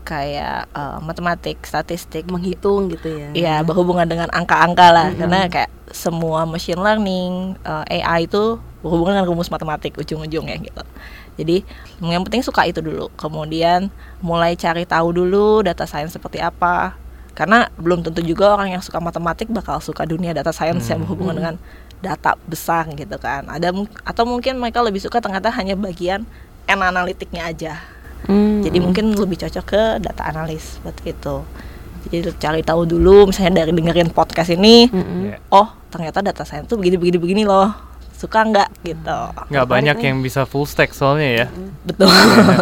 kayak 0.04 0.68
eh, 0.68 0.98
matematik, 1.00 1.60
statistik, 1.64 2.28
menghitung 2.28 2.88
gitu 2.88 3.08
ya 3.08 3.28
Iya, 3.32 3.54
berhubungan 3.60 4.04
dengan 4.04 4.28
angka-angka 4.30 4.88
lah, 4.88 5.08
Mhm. 5.12 5.16
karena 5.16 5.40
kayak 5.48 5.70
semua 5.92 6.44
machine 6.44 6.76
learning, 6.76 7.56
eh, 7.60 8.00
AI 8.04 8.24
itu 8.24 8.56
berhubungan 8.80 9.16
dengan 9.16 9.28
rumus 9.28 9.48
matematik 9.48 9.96
ujung-ujungnya 9.96 10.60
gitu. 10.60 10.84
Jadi 11.34 11.56
yang 12.00 12.20
penting 12.20 12.44
suka 12.44 12.64
itu 12.64 12.78
dulu, 12.78 13.08
kemudian 13.16 13.88
mulai 14.20 14.54
cari 14.54 14.84
tahu 14.84 15.12
dulu 15.12 15.60
data 15.60 15.84
science 15.84 16.12
seperti 16.12 16.36
apa. 16.38 16.96
Karena 17.34 17.66
belum 17.74 18.04
tentu 18.04 18.22
juga 18.22 18.54
orang 18.54 18.76
yang 18.76 18.82
suka 18.84 19.00
matematik 19.02 19.50
bakal 19.50 19.80
suka 19.80 20.06
dunia 20.06 20.30
data 20.30 20.52
science 20.52 20.86
yang 20.86 21.00
Hmm. 21.00 21.08
berhubungan 21.08 21.34
Hmm. 21.34 21.40
dengan 21.40 21.54
data 22.04 22.36
besar 22.44 22.84
gitu 22.92 23.16
kan. 23.16 23.48
Ada 23.48 23.72
atau 24.04 24.24
mungkin 24.28 24.60
mereka 24.60 24.84
lebih 24.84 25.00
suka 25.00 25.24
ternyata 25.24 25.48
hanya 25.56 25.72
bagian 25.72 26.28
N 26.68 26.80
analitiknya 26.80 27.48
aja. 27.48 27.80
Hmm. 28.28 28.60
Jadi 28.64 28.80
mungkin 28.80 29.12
lebih 29.16 29.40
cocok 29.40 29.64
ke 29.64 29.82
data 30.00 30.22
analis 30.28 30.80
seperti 30.80 31.12
itu. 31.12 31.36
Jadi 32.04 32.36
cari 32.36 32.60
tahu 32.60 32.84
dulu 32.84 33.32
misalnya 33.32 33.64
dari 33.64 33.72
dengerin 33.72 34.12
podcast 34.12 34.52
ini, 34.52 34.92
Mm-mm. 34.92 35.20
Ya. 35.32 35.36
oh 35.48 35.72
ternyata 35.88 36.20
data 36.20 36.44
science 36.44 36.68
tuh 36.68 36.76
begini 36.76 37.00
begini 37.00 37.18
begini 37.20 37.42
loh. 37.48 37.72
Suka 38.14 38.40
nggak 38.46 38.68
gitu. 38.88 39.18
nggak 39.52 39.66
banyak 39.68 39.96
nih. 40.00 40.06
yang 40.08 40.18
bisa 40.24 40.48
full 40.48 40.64
stack 40.64 40.96
soalnya 40.96 41.44
ya 41.44 41.46
Betul. 41.84 42.08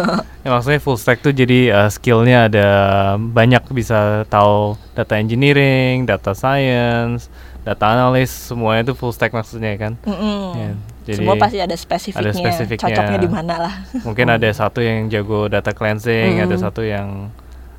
ya 0.43 0.49
maksudnya 0.51 0.81
full 0.83 0.99
stack 0.99 1.23
tuh 1.23 1.31
jadi 1.31 1.71
uh, 1.71 1.89
skillnya 1.93 2.51
ada 2.51 2.67
banyak 3.15 3.63
bisa 3.71 4.27
tahu 4.27 4.75
data 4.91 5.15
engineering 5.15 6.03
data 6.03 6.35
science 6.35 7.31
data 7.63 7.85
analyst 7.89 8.47
semuanya 8.47 8.83
itu 8.83 8.93
full 8.93 9.09
stack 9.09 9.31
maksudnya 9.31 9.71
kan 9.75 9.93
Mm-mm. 10.03 10.43
Ya, 10.53 10.71
jadi 11.03 11.17
Semua 11.19 11.35
pasti 11.35 11.57
ada 11.57 11.75
spesifiknya. 11.75 12.31
spesifiknya. 12.31 12.83
Cocoknya 12.85 13.19
di 13.19 13.29
mana 13.29 13.55
lah. 13.57 13.73
mungkin 14.03 14.27
ada 14.29 14.47
satu 14.49 14.79
yang 14.79 15.07
jago 15.07 15.47
data 15.47 15.71
cleansing 15.71 16.39
ada 16.39 16.51
Mm. 16.51 16.61
satu 16.61 16.81
yang 16.81 17.31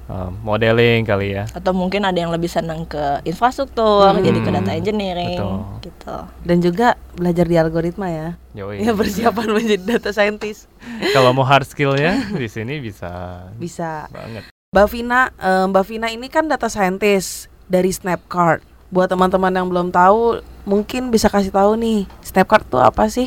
uh, 0.07 0.29
modeling 0.41 1.05
kali 1.05 1.33
ya 1.33 1.45
Atau 1.51 1.73
mungkin 1.73 2.01
ada 2.03 2.17
yang 2.17 2.29
lebih 2.29 2.49
senang 2.49 2.85
ke 2.85 3.21
infrastruktur, 3.25 4.09
Hmm. 4.11 4.21
jadi 4.21 4.39
ke 4.41 4.51
data 4.51 4.73
engineering 4.73 5.37
Betul. 5.37 5.61
gitu. 5.83 6.17
dan 6.43 6.57
juga 6.59 6.89
belajar 7.13 7.45
di 7.45 7.57
algoritma 7.57 8.09
ya 8.09 8.29
Yoi. 8.55 8.85
ya 8.85 8.93
persiapan 8.93 9.49
menjadi 9.53 9.85
data 9.91 10.11
scientist 10.11 10.69
kalau 11.13 11.33
mau 11.33 11.45
hard 11.45 11.65
skillnya 11.65 12.29
di 12.31 12.45
sini 12.47 12.77
bisa 12.79 13.13
bisa 13.55 14.09
banget 14.09 14.49
Mbak 14.71 14.89
Vina, 14.91 15.21
eh, 15.31 15.65
Mbak 15.71 15.85
Vina 15.87 16.09
ini 16.09 16.27
kan 16.27 16.45
data 16.45 16.67
scientist 16.67 17.47
dari 17.65 17.89
Snapcard. 17.89 18.74
Buat 18.95 19.11
teman-teman 19.11 19.51
yang 19.51 19.67
belum 19.67 19.91
tahu, 19.91 20.39
mungkin 20.63 21.11
bisa 21.11 21.27
kasih 21.27 21.51
tahu 21.51 21.75
nih, 21.75 22.07
Snapcard 22.23 22.63
tuh 22.71 22.79
apa 22.79 23.11
sih? 23.11 23.27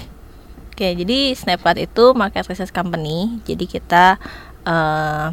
Oke, 0.71 0.95
jadi 0.95 1.35
Snapchat 1.35 1.75
itu 1.75 2.15
market 2.15 2.47
research 2.47 2.71
company. 2.71 3.43
Jadi 3.43 3.65
kita 3.67 4.15
eh, 4.63 5.27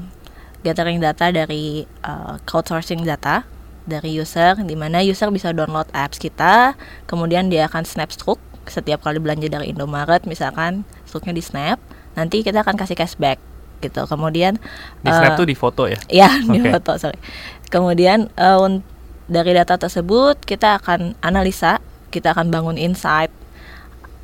gathering 0.66 0.98
data 0.98 1.30
dari 1.30 1.86
eh, 1.86 2.34
crowdsourcing 2.42 3.06
data 3.06 3.46
dari 3.84 4.16
user, 4.16 4.58
di 4.64 4.74
mana 4.74 5.04
user 5.04 5.28
bisa 5.28 5.52
download 5.52 5.86
apps 5.92 6.16
kita, 6.16 6.72
kemudian 7.04 7.52
dia 7.52 7.68
akan 7.68 7.84
snap 7.84 8.08
stroke 8.10 8.40
setiap 8.64 9.04
kali 9.04 9.20
belanja 9.20 9.46
dari 9.52 9.70
Indomaret, 9.70 10.24
misalkan 10.24 10.88
stroke-nya 11.04 11.36
di 11.36 11.44
snap, 11.44 11.76
nanti 12.16 12.40
kita 12.40 12.64
akan 12.64 12.80
kasih 12.80 12.96
cashback 12.96 13.36
gitu. 13.84 14.08
Kemudian 14.08 14.56
di 15.04 15.12
snap 15.12 15.36
eh, 15.36 15.38
tuh 15.44 15.46
di 15.46 15.52
foto 15.52 15.84
ya 15.84 16.00
Ya, 16.08 16.32
di 16.52 16.64
Oke. 16.64 16.72
foto, 16.72 16.96
sorry. 16.96 17.20
Kemudian 17.68 18.32
eh, 18.40 18.56
un- 18.56 18.80
dari 19.24 19.56
data 19.56 19.80
tersebut 19.80 20.42
kita 20.44 20.80
akan 20.80 21.16
analisa, 21.24 21.80
kita 22.12 22.36
akan 22.36 22.52
bangun 22.52 22.76
insight. 22.76 23.32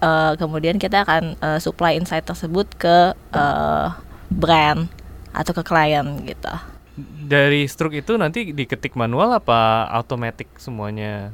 Eh, 0.01 0.33
kemudian 0.41 0.81
kita 0.81 1.05
akan 1.05 1.37
eh, 1.37 1.59
supply 1.61 1.97
insight 1.97 2.25
tersebut 2.25 2.65
ke 2.81 3.13
eh, 3.17 3.87
brand 4.33 4.89
atau 5.31 5.53
ke 5.55 5.63
klien 5.63 6.07
gitu. 6.27 6.51
dari 7.01 7.65
stroke 7.65 7.97
itu 7.97 8.19
nanti 8.21 8.53
diketik 8.53 8.93
manual 8.93 9.33
apa 9.33 9.89
automatic 9.89 10.51
semuanya 10.61 11.33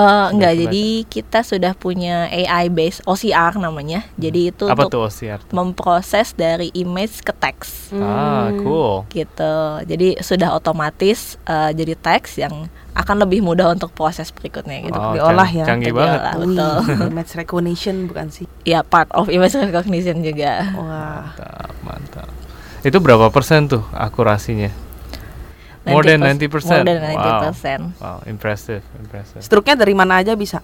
Eh, 0.00 0.26
enggak, 0.32 0.52
jadi 0.56 0.86
kita 1.04 1.40
sudah 1.44 1.72
punya 1.76 2.24
AI 2.32 2.72
based 2.72 3.04
OCR 3.04 3.60
namanya. 3.60 4.08
Jadi 4.16 4.48
itu 4.48 4.64
apa 4.64 4.88
untuk 4.88 4.92
tuh 4.96 5.00
OCR 5.06 5.40
tuh? 5.44 5.52
memproses 5.52 6.32
dari 6.32 6.72
image 6.72 7.20
ke 7.20 7.32
teks. 7.36 7.92
ah 7.92 8.48
Hmm. 8.48 8.64
cool 8.64 9.04
gitu. 9.12 9.54
Jadi 9.84 10.16
sudah 10.24 10.56
otomatis 10.56 11.36
eh, 11.44 11.70
jadi 11.76 11.94
teks 11.98 12.40
yang 12.40 12.70
akan 12.90 13.22
lebih 13.22 13.44
mudah 13.44 13.70
untuk 13.70 13.92
proses 13.92 14.32
berikutnya 14.32 14.82
gitu. 14.82 14.98
Wow, 14.98 15.14
diolah 15.14 15.50
ya. 15.50 15.64
canggih 15.68 15.92
Diolah. 15.92 16.00
banget 16.00 16.20
Ah, 16.20 16.34
betul. 16.40 16.76
Image 17.12 17.32
recognition 17.44 17.96
bukan 18.08 18.26
sih? 18.32 18.46
Ya 18.64 18.80
part 18.82 19.12
of 19.12 19.28
image 19.28 19.54
recognition 19.54 20.24
juga. 20.24 20.64
Wah, 20.74 21.30
mantap 21.36 21.70
mantap 21.84 22.28
itu 22.80 22.96
berapa 22.96 23.28
persen 23.28 23.68
tuh 23.68 23.84
akurasinya 23.92 24.72
More 25.82 26.04
than 26.04 26.20
90%. 26.20 26.48
More 26.76 26.84
than 26.84 27.00
Wow. 27.00 27.50
90%. 27.50 27.80
wow 27.96 28.18
impressive 28.24 28.84
impressive 28.96 29.40
struknya 29.40 29.74
dari 29.74 29.92
mana 29.92 30.20
aja 30.20 30.34
bisa? 30.34 30.60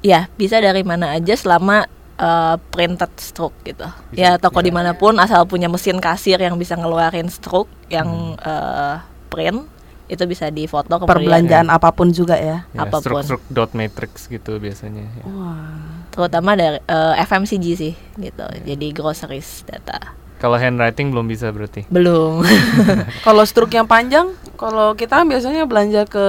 Ya, 0.00 0.32
bisa 0.34 0.56
dari 0.56 0.80
mana 0.80 1.12
aja 1.12 1.32
selama 1.32 1.84
eh, 2.16 2.56
printed 2.70 3.08
stroke 3.16 3.56
gitu. 3.62 3.84
Bisa- 4.08 4.16
ya 4.18 4.30
toko 4.36 4.60
bisa. 4.60 4.66
di 4.66 4.72
mana 4.72 4.92
pun 4.92 5.16
asal 5.16 5.44
punya 5.44 5.66
mesin 5.66 5.96
kasir 5.98 6.36
yang 6.36 6.52
bisa 6.54 6.76
ngeluarin 6.76 7.28
stroke 7.28 7.68
yang 7.88 8.36
Hmm. 8.36 8.40
eh, 8.40 8.96
print 9.26 9.64
itu 10.04 10.20
bisa 10.26 10.50
difoto 10.50 10.90
kemudian 10.90 11.06
Perbelanjaan 11.06 11.68
apa 11.70 11.88
pun 11.90 12.10
juga 12.10 12.34
ya. 12.34 12.66
ya, 12.68 12.82
apa 12.82 12.98
pun. 12.98 13.00
stroke 13.00 13.24
stroke 13.24 13.46
dot 13.48 13.72
matrix 13.72 14.26
gitu 14.26 14.56
biasanya 14.56 15.06
ya. 15.14 15.24
Wah. 15.24 15.96
terutama 16.10 16.52
dari 16.52 16.76
eh, 16.78 17.14
FMCG 17.20 17.66
sih 17.74 17.94
gitu. 18.18 18.44
Jadi 18.60 18.86
groceries 18.90 19.64
data. 19.64 20.12
Kalau 20.40 20.56
handwriting 20.56 21.12
belum 21.12 21.28
bisa 21.28 21.52
berarti 21.52 21.84
Belum. 21.92 22.40
Kalau 23.26 23.44
struk 23.44 23.68
yang 23.76 23.84
panjang, 23.84 24.32
kalau 24.56 24.96
kita 24.96 25.20
kan 25.20 25.28
biasanya 25.28 25.68
belanja 25.68 26.08
ke 26.08 26.24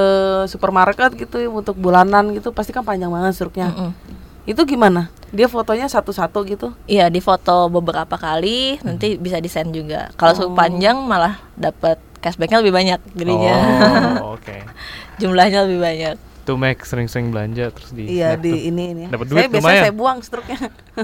supermarket 0.52 1.16
gitu 1.16 1.48
untuk 1.48 1.80
bulanan 1.80 2.36
gitu, 2.36 2.52
pasti 2.52 2.76
kan 2.76 2.84
panjang 2.84 3.08
banget 3.08 3.40
struknya. 3.40 3.72
Mm-mm. 3.72 3.92
Itu 4.44 4.68
gimana? 4.68 5.08
Dia 5.32 5.48
fotonya 5.48 5.88
satu-satu 5.88 6.44
gitu? 6.44 6.76
Iya 6.92 7.08
di 7.08 7.24
foto 7.24 7.72
beberapa 7.72 8.20
kali 8.20 8.84
nanti 8.84 9.16
bisa 9.16 9.40
desain 9.40 9.72
juga. 9.72 10.12
Kalau 10.20 10.36
Oh. 10.36 10.52
oh. 10.52 10.56
panjang 10.60 11.00
malah 11.08 11.40
dapat 11.56 11.96
cashbacknya 12.20 12.60
lebih 12.60 12.76
banyak 12.76 13.00
jadinya. 13.16 13.56
oh 14.20 14.36
oke 14.36 14.58
Jumlahnya 15.24 15.64
lebih 15.64 15.80
banyak. 15.80 16.16
Tuh 16.52 16.58
Mac 16.58 16.78
sering-sering 16.82 17.30
belanja 17.30 17.72
terus 17.72 17.90
di 17.90 18.04
Iya 18.12 18.36
di 18.36 18.52
tuh. 18.52 18.60
ini 18.66 18.84
ini. 18.92 19.04
Dapat 19.08 19.24
saya 19.24 19.32
duit 19.32 19.48
biasa 19.48 19.58
lumayan. 19.58 19.82
saya 19.82 19.94
buang 19.94 20.20
struknya. 20.20 20.60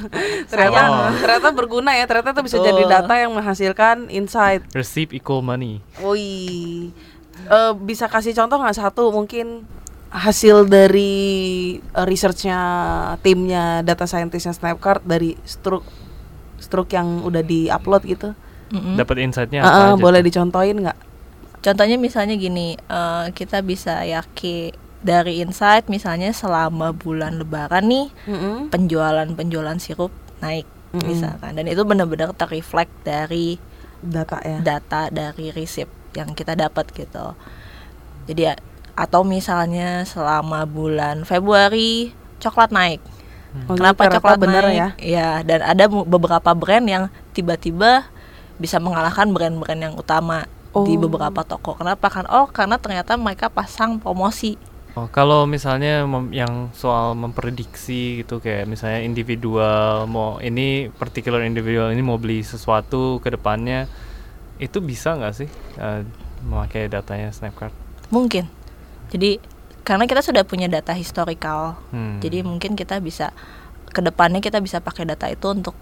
ternyata 0.52 0.80
Oh. 0.84 1.08
ternyata 1.18 1.48
berguna 1.52 1.92
ya. 1.94 2.04
Ternyata 2.04 2.30
itu 2.34 2.44
bisa 2.44 2.58
Betul. 2.58 2.68
jadi 2.68 2.84
data 2.86 3.14
yang 3.16 3.32
menghasilkan 3.32 3.98
insight. 4.10 4.62
receipt 4.72 5.12
equal 5.12 5.40
money 5.40 5.80
Woi. 5.98 6.92
Eh, 7.40 7.74
bisa 7.80 8.06
kasih 8.06 8.34
contoh 8.34 8.58
nggak 8.58 8.76
satu 8.76 9.10
mungkin 9.10 9.64
hasil 10.10 10.66
dari 10.66 11.16
eh, 11.78 12.06
researchnya 12.06 12.60
timnya 13.18 13.80
data 13.82 14.04
scientistnya 14.04 14.52
Snapcard 14.52 15.04
dari 15.04 15.36
struk 15.44 15.84
struk 16.58 16.90
yang 16.90 17.22
udah 17.22 17.42
diupload 17.42 18.04
gitu. 18.04 18.30
Mm-mm. 18.68 18.96
dapat 18.96 19.24
insightnya 19.24 19.62
Ah, 19.62 19.66
apa 19.66 19.72
ah, 19.72 19.88
aja 19.94 20.02
boleh 20.02 20.20
tuh? 20.20 20.28
dicontohin 20.28 20.78
nggak? 20.82 20.98
Contohnya 21.58 21.96
misalnya 21.96 22.36
gini, 22.36 22.76
eh, 22.76 23.26
kita 23.32 23.60
bisa 23.62 24.04
yakin 24.04 24.76
dari 25.08 25.40
insight 25.40 25.88
misalnya 25.88 26.30
selama 26.30 26.92
bulan 26.92 27.40
Lebaran 27.40 27.88
nih 27.88 28.12
Mm-mm. 28.28 28.68
penjualan-penjualan 28.68 29.80
sirup 29.80 30.12
naik 30.38 30.68
Mm-mm. 30.92 31.08
misalkan 31.08 31.56
dan 31.56 31.66
itu 31.66 31.82
benar-benar 31.82 32.36
terreflect 32.36 32.92
dari 33.02 33.56
Data 33.98 34.38
ya. 34.44 34.60
data 34.62 35.10
dari 35.10 35.50
receipt 35.50 35.90
yang 36.14 36.36
kita 36.36 36.54
dapat 36.54 36.86
gitu. 36.94 37.34
Jadi 38.30 38.42
ya, 38.44 38.54
atau 38.94 39.26
misalnya 39.26 40.06
selama 40.06 40.70
bulan 40.70 41.26
Februari 41.26 42.14
coklat 42.38 42.70
naik. 42.70 43.02
Oh, 43.66 43.74
Kenapa 43.74 44.06
ternyata 44.06 44.18
coklat 44.22 44.38
bener 44.38 44.64
naik? 44.66 44.78
ya? 44.78 44.88
Ya, 45.02 45.30
dan 45.42 45.66
ada 45.66 45.90
beberapa 45.90 46.54
brand 46.54 46.86
yang 46.86 47.04
tiba-tiba 47.34 48.06
bisa 48.58 48.78
mengalahkan 48.78 49.34
brand-brand 49.34 49.82
yang 49.82 49.96
utama 49.98 50.46
di 50.78 50.94
Oh. 50.94 51.02
beberapa 51.02 51.42
toko. 51.42 51.74
Kenapa 51.74 52.06
kan? 52.10 52.30
Oh, 52.30 52.46
karena 52.46 52.78
ternyata 52.78 53.18
mereka 53.18 53.50
pasang 53.50 53.98
promosi. 53.98 54.62
Oh, 54.98 55.06
kalau 55.14 55.46
misalnya 55.46 56.10
mem- 56.10 56.34
yang 56.34 56.74
soal 56.74 57.14
memprediksi 57.14 58.26
gitu 58.26 58.42
kayak 58.42 58.66
misalnya 58.66 59.06
individual 59.06 60.10
mau 60.10 60.42
ini 60.42 60.90
particular 60.90 61.46
individual 61.46 61.94
ini 61.94 62.02
mau 62.02 62.18
beli 62.18 62.42
sesuatu 62.42 63.22
ke 63.22 63.30
depannya 63.30 63.86
itu 64.58 64.82
bisa 64.82 65.14
nggak 65.14 65.34
sih 65.38 65.46
eh, 65.78 66.02
memakai 66.42 66.90
datanya 66.90 67.30
Snapcard? 67.30 67.70
Mungkin. 68.10 68.50
Jadi 69.14 69.38
karena 69.86 70.10
kita 70.10 70.26
sudah 70.26 70.42
punya 70.50 70.66
data 70.66 70.98
historical. 70.98 71.78
Hmm. 71.94 72.18
Jadi 72.18 72.42
mungkin 72.42 72.74
kita 72.74 72.98
bisa 72.98 73.38
ke 73.94 74.02
depannya 74.02 74.42
kita 74.42 74.58
bisa 74.66 74.82
pakai 74.82 75.06
data 75.06 75.30
itu 75.30 75.46
untuk 75.54 75.78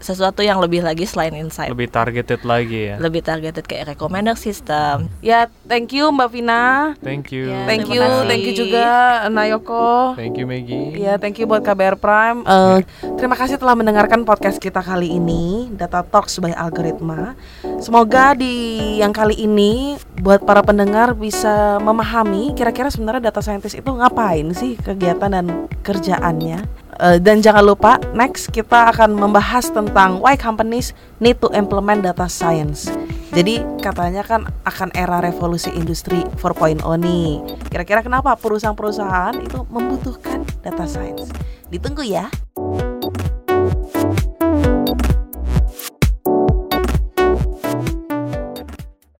sesuatu 0.00 0.40
yang 0.40 0.58
lebih 0.58 0.80
lagi 0.80 1.04
selain 1.04 1.36
insight. 1.36 1.68
Lebih 1.68 1.92
targeted 1.92 2.40
lagi 2.42 2.90
ya. 2.90 2.96
Lebih 2.96 3.20
targeted 3.20 3.64
kayak 3.68 3.94
recommender 3.94 4.34
system. 4.34 5.12
Ya, 5.20 5.46
thank 5.68 5.92
you 5.92 6.08
Mbak 6.08 6.28
Vina. 6.32 6.96
Thank 7.04 7.30
you. 7.30 7.52
Ya, 7.52 7.68
Thank 7.68 7.86
you, 7.86 8.00
kasih. 8.00 8.26
thank 8.26 8.42
you 8.42 8.54
juga 8.56 8.86
Nayoko. 9.28 10.16
Thank 10.16 10.40
you 10.40 10.48
Maggie. 10.48 10.96
Ya, 10.96 11.20
thank 11.20 11.36
you 11.36 11.44
buat 11.44 11.60
KBR 11.60 12.00
Prime. 12.00 12.42
Eh, 12.42 12.78
terima 13.20 13.36
kasih 13.36 13.60
telah 13.60 13.76
mendengarkan 13.76 14.24
podcast 14.24 14.56
kita 14.56 14.80
kali 14.80 15.12
ini, 15.12 15.68
Data 15.76 16.00
Talks 16.00 16.40
by 16.40 16.56
Algoritma. 16.56 17.36
Semoga 17.78 18.32
di 18.32 18.96
yang 18.96 19.12
kali 19.12 19.36
ini 19.36 20.00
buat 20.18 20.44
para 20.44 20.64
pendengar 20.64 21.12
bisa 21.12 21.76
memahami 21.80 22.56
kira-kira 22.56 22.88
sebenarnya 22.88 23.28
data 23.28 23.44
scientist 23.44 23.76
itu 23.76 23.90
ngapain 23.92 24.48
sih 24.56 24.80
kegiatan 24.80 25.28
dan 25.28 25.46
kerjaannya. 25.84 26.79
Eh, 27.00 27.16
dan 27.16 27.40
jangan 27.40 27.64
lupa 27.64 27.96
next 28.12 28.52
kita 28.52 28.92
akan 28.92 29.16
membahas 29.16 29.72
tentang 29.72 30.20
why 30.20 30.36
companies 30.36 30.92
need 31.16 31.40
to 31.40 31.48
implement 31.56 32.04
data 32.04 32.28
science. 32.28 32.92
Jadi 33.32 33.64
katanya 33.80 34.20
kan 34.20 34.44
akan 34.68 34.92
era 34.92 35.24
revolusi 35.24 35.72
industri 35.72 36.20
4.0 36.36 36.84
nih. 37.00 37.40
Kira-kira 37.72 38.04
kenapa 38.04 38.36
perusahaan-perusahaan 38.36 39.40
itu 39.40 39.64
membutuhkan 39.72 40.44
data 40.60 40.84
science? 40.84 41.32
Ditunggu 41.72 42.04
ya. 42.04 42.28